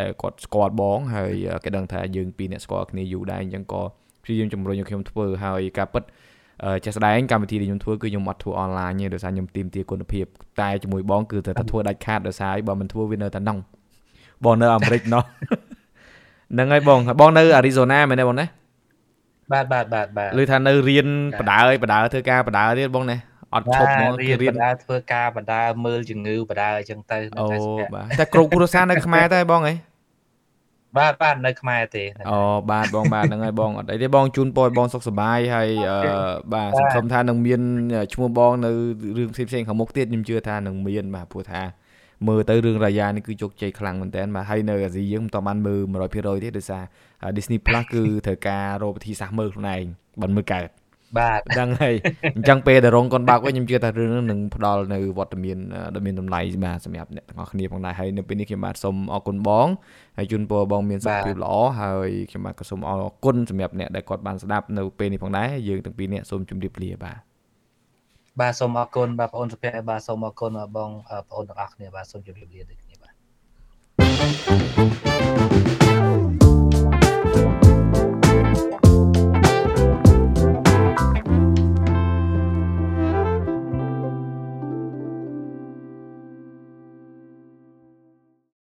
[0.00, 1.32] ដែលគាត់ស្គាល់បងហើយ
[1.64, 3.82] គេដឹងថាយើងពីរអ្នកស្គាល់គ្នាយូរដែរអញ្ចឹងក៏
[4.24, 6.02] ព្យាយាមជំរុញឲ្យខ្ញុំធ្វើហើយការពិត
[6.84, 10.24] ចេះស្ដែងកម្មវិធីដែលខ្ញុំធ្វើគឺខ្ញុំអត់ធ្វើអនឡាញទេដោយសារខ្ញុំទីមទាគុណភាព
[10.60, 13.58] តែជាមួយបងគឺត្រូវតែធ្វើដាច់ខាតដោយសារបើមិនធ្វើវានៅតែណង
[14.44, 15.22] បងនៅអាមេរិកណោះ
[16.52, 18.46] ហ្នឹងហើយបងបងនៅអារីโซណាមែនទេបងណា
[19.52, 21.06] បាទបាទបាទបាទឮថានៅរៀន
[21.40, 23.16] បដើបដើធ្វើការបដើទៀតបងណា
[23.54, 27.46] អត់ឈប់ហ្មងរៀនបដើធ្វើការបដើមើលជំងឺបដើអញ្ចឹងទៅអូ
[27.94, 29.74] បាទតែគ្រប់គ្រួសារនៅខ្មែរតែបងហី
[30.98, 32.38] បាទបាទនៅខ្មែរទេអូ
[32.70, 35.68] បាទបងបាទហ្នឹងហើយបងអត់អីទេបងជូនពរឲ្យបងសុខសប្បាយហើយ
[36.54, 37.60] បាទសង្ឃឹមថានឹងមាន
[38.12, 38.70] ឈ្មោះបងនៅ
[39.18, 41.62] រឿងផ្សេងៗខាងមុខទៀតខ្ញុំជឿថានឹងមានបាទព្រោះថា
[42.28, 45.80] មើលទៅរឿងរាយានេះគឺជោគជ័យខ្លាំងមែនតើបាទហើយនៅអាស៊ីយើងមិនតបានមើល
[46.10, 46.82] 100%ទេដោយសារ
[47.36, 49.84] Disney Plus គឺត្រូវការរកវិធីសាស្ត្រមើលខ្លួនឯង
[50.20, 50.68] បើមើលកើត
[51.18, 51.94] បាទដឹងហើយ
[52.36, 55.56] អញ្ចឹងពេលដែលរងកូនបាក់វិញខ្ញុំជឿថារឿងនឹងផ្ដល់នៅវត្តមាន
[55.94, 59.66] ដ៏មានតម្លៃបាទសម្រាប់អ្នកទាំងអស់គ្នាផងដែរហើយនៅពេលនេះខ្ញុំបាទសូមអរគុណបង
[60.16, 67.18] ហើយជូនពរបងមានសុខភាពល្អហើយខ្ញុំបាទក៏សូមអរគុណសម្រាប់អ្នកដែលគាត់បានស្ដាប់នៅពេលនេះផងដែរយើងទាំងពីរនាក់សូមជម្រាបលាបាទ
[68.40, 70.90] បាទសូមអរគុណបាទបងអូនសុភ័ក្របាទសូមអរគុណបងបង
[71.28, 73.12] ប្អូនទាំងអស់គ្នាបាទសូមជម្រាបលាដូចគ្នាបាទ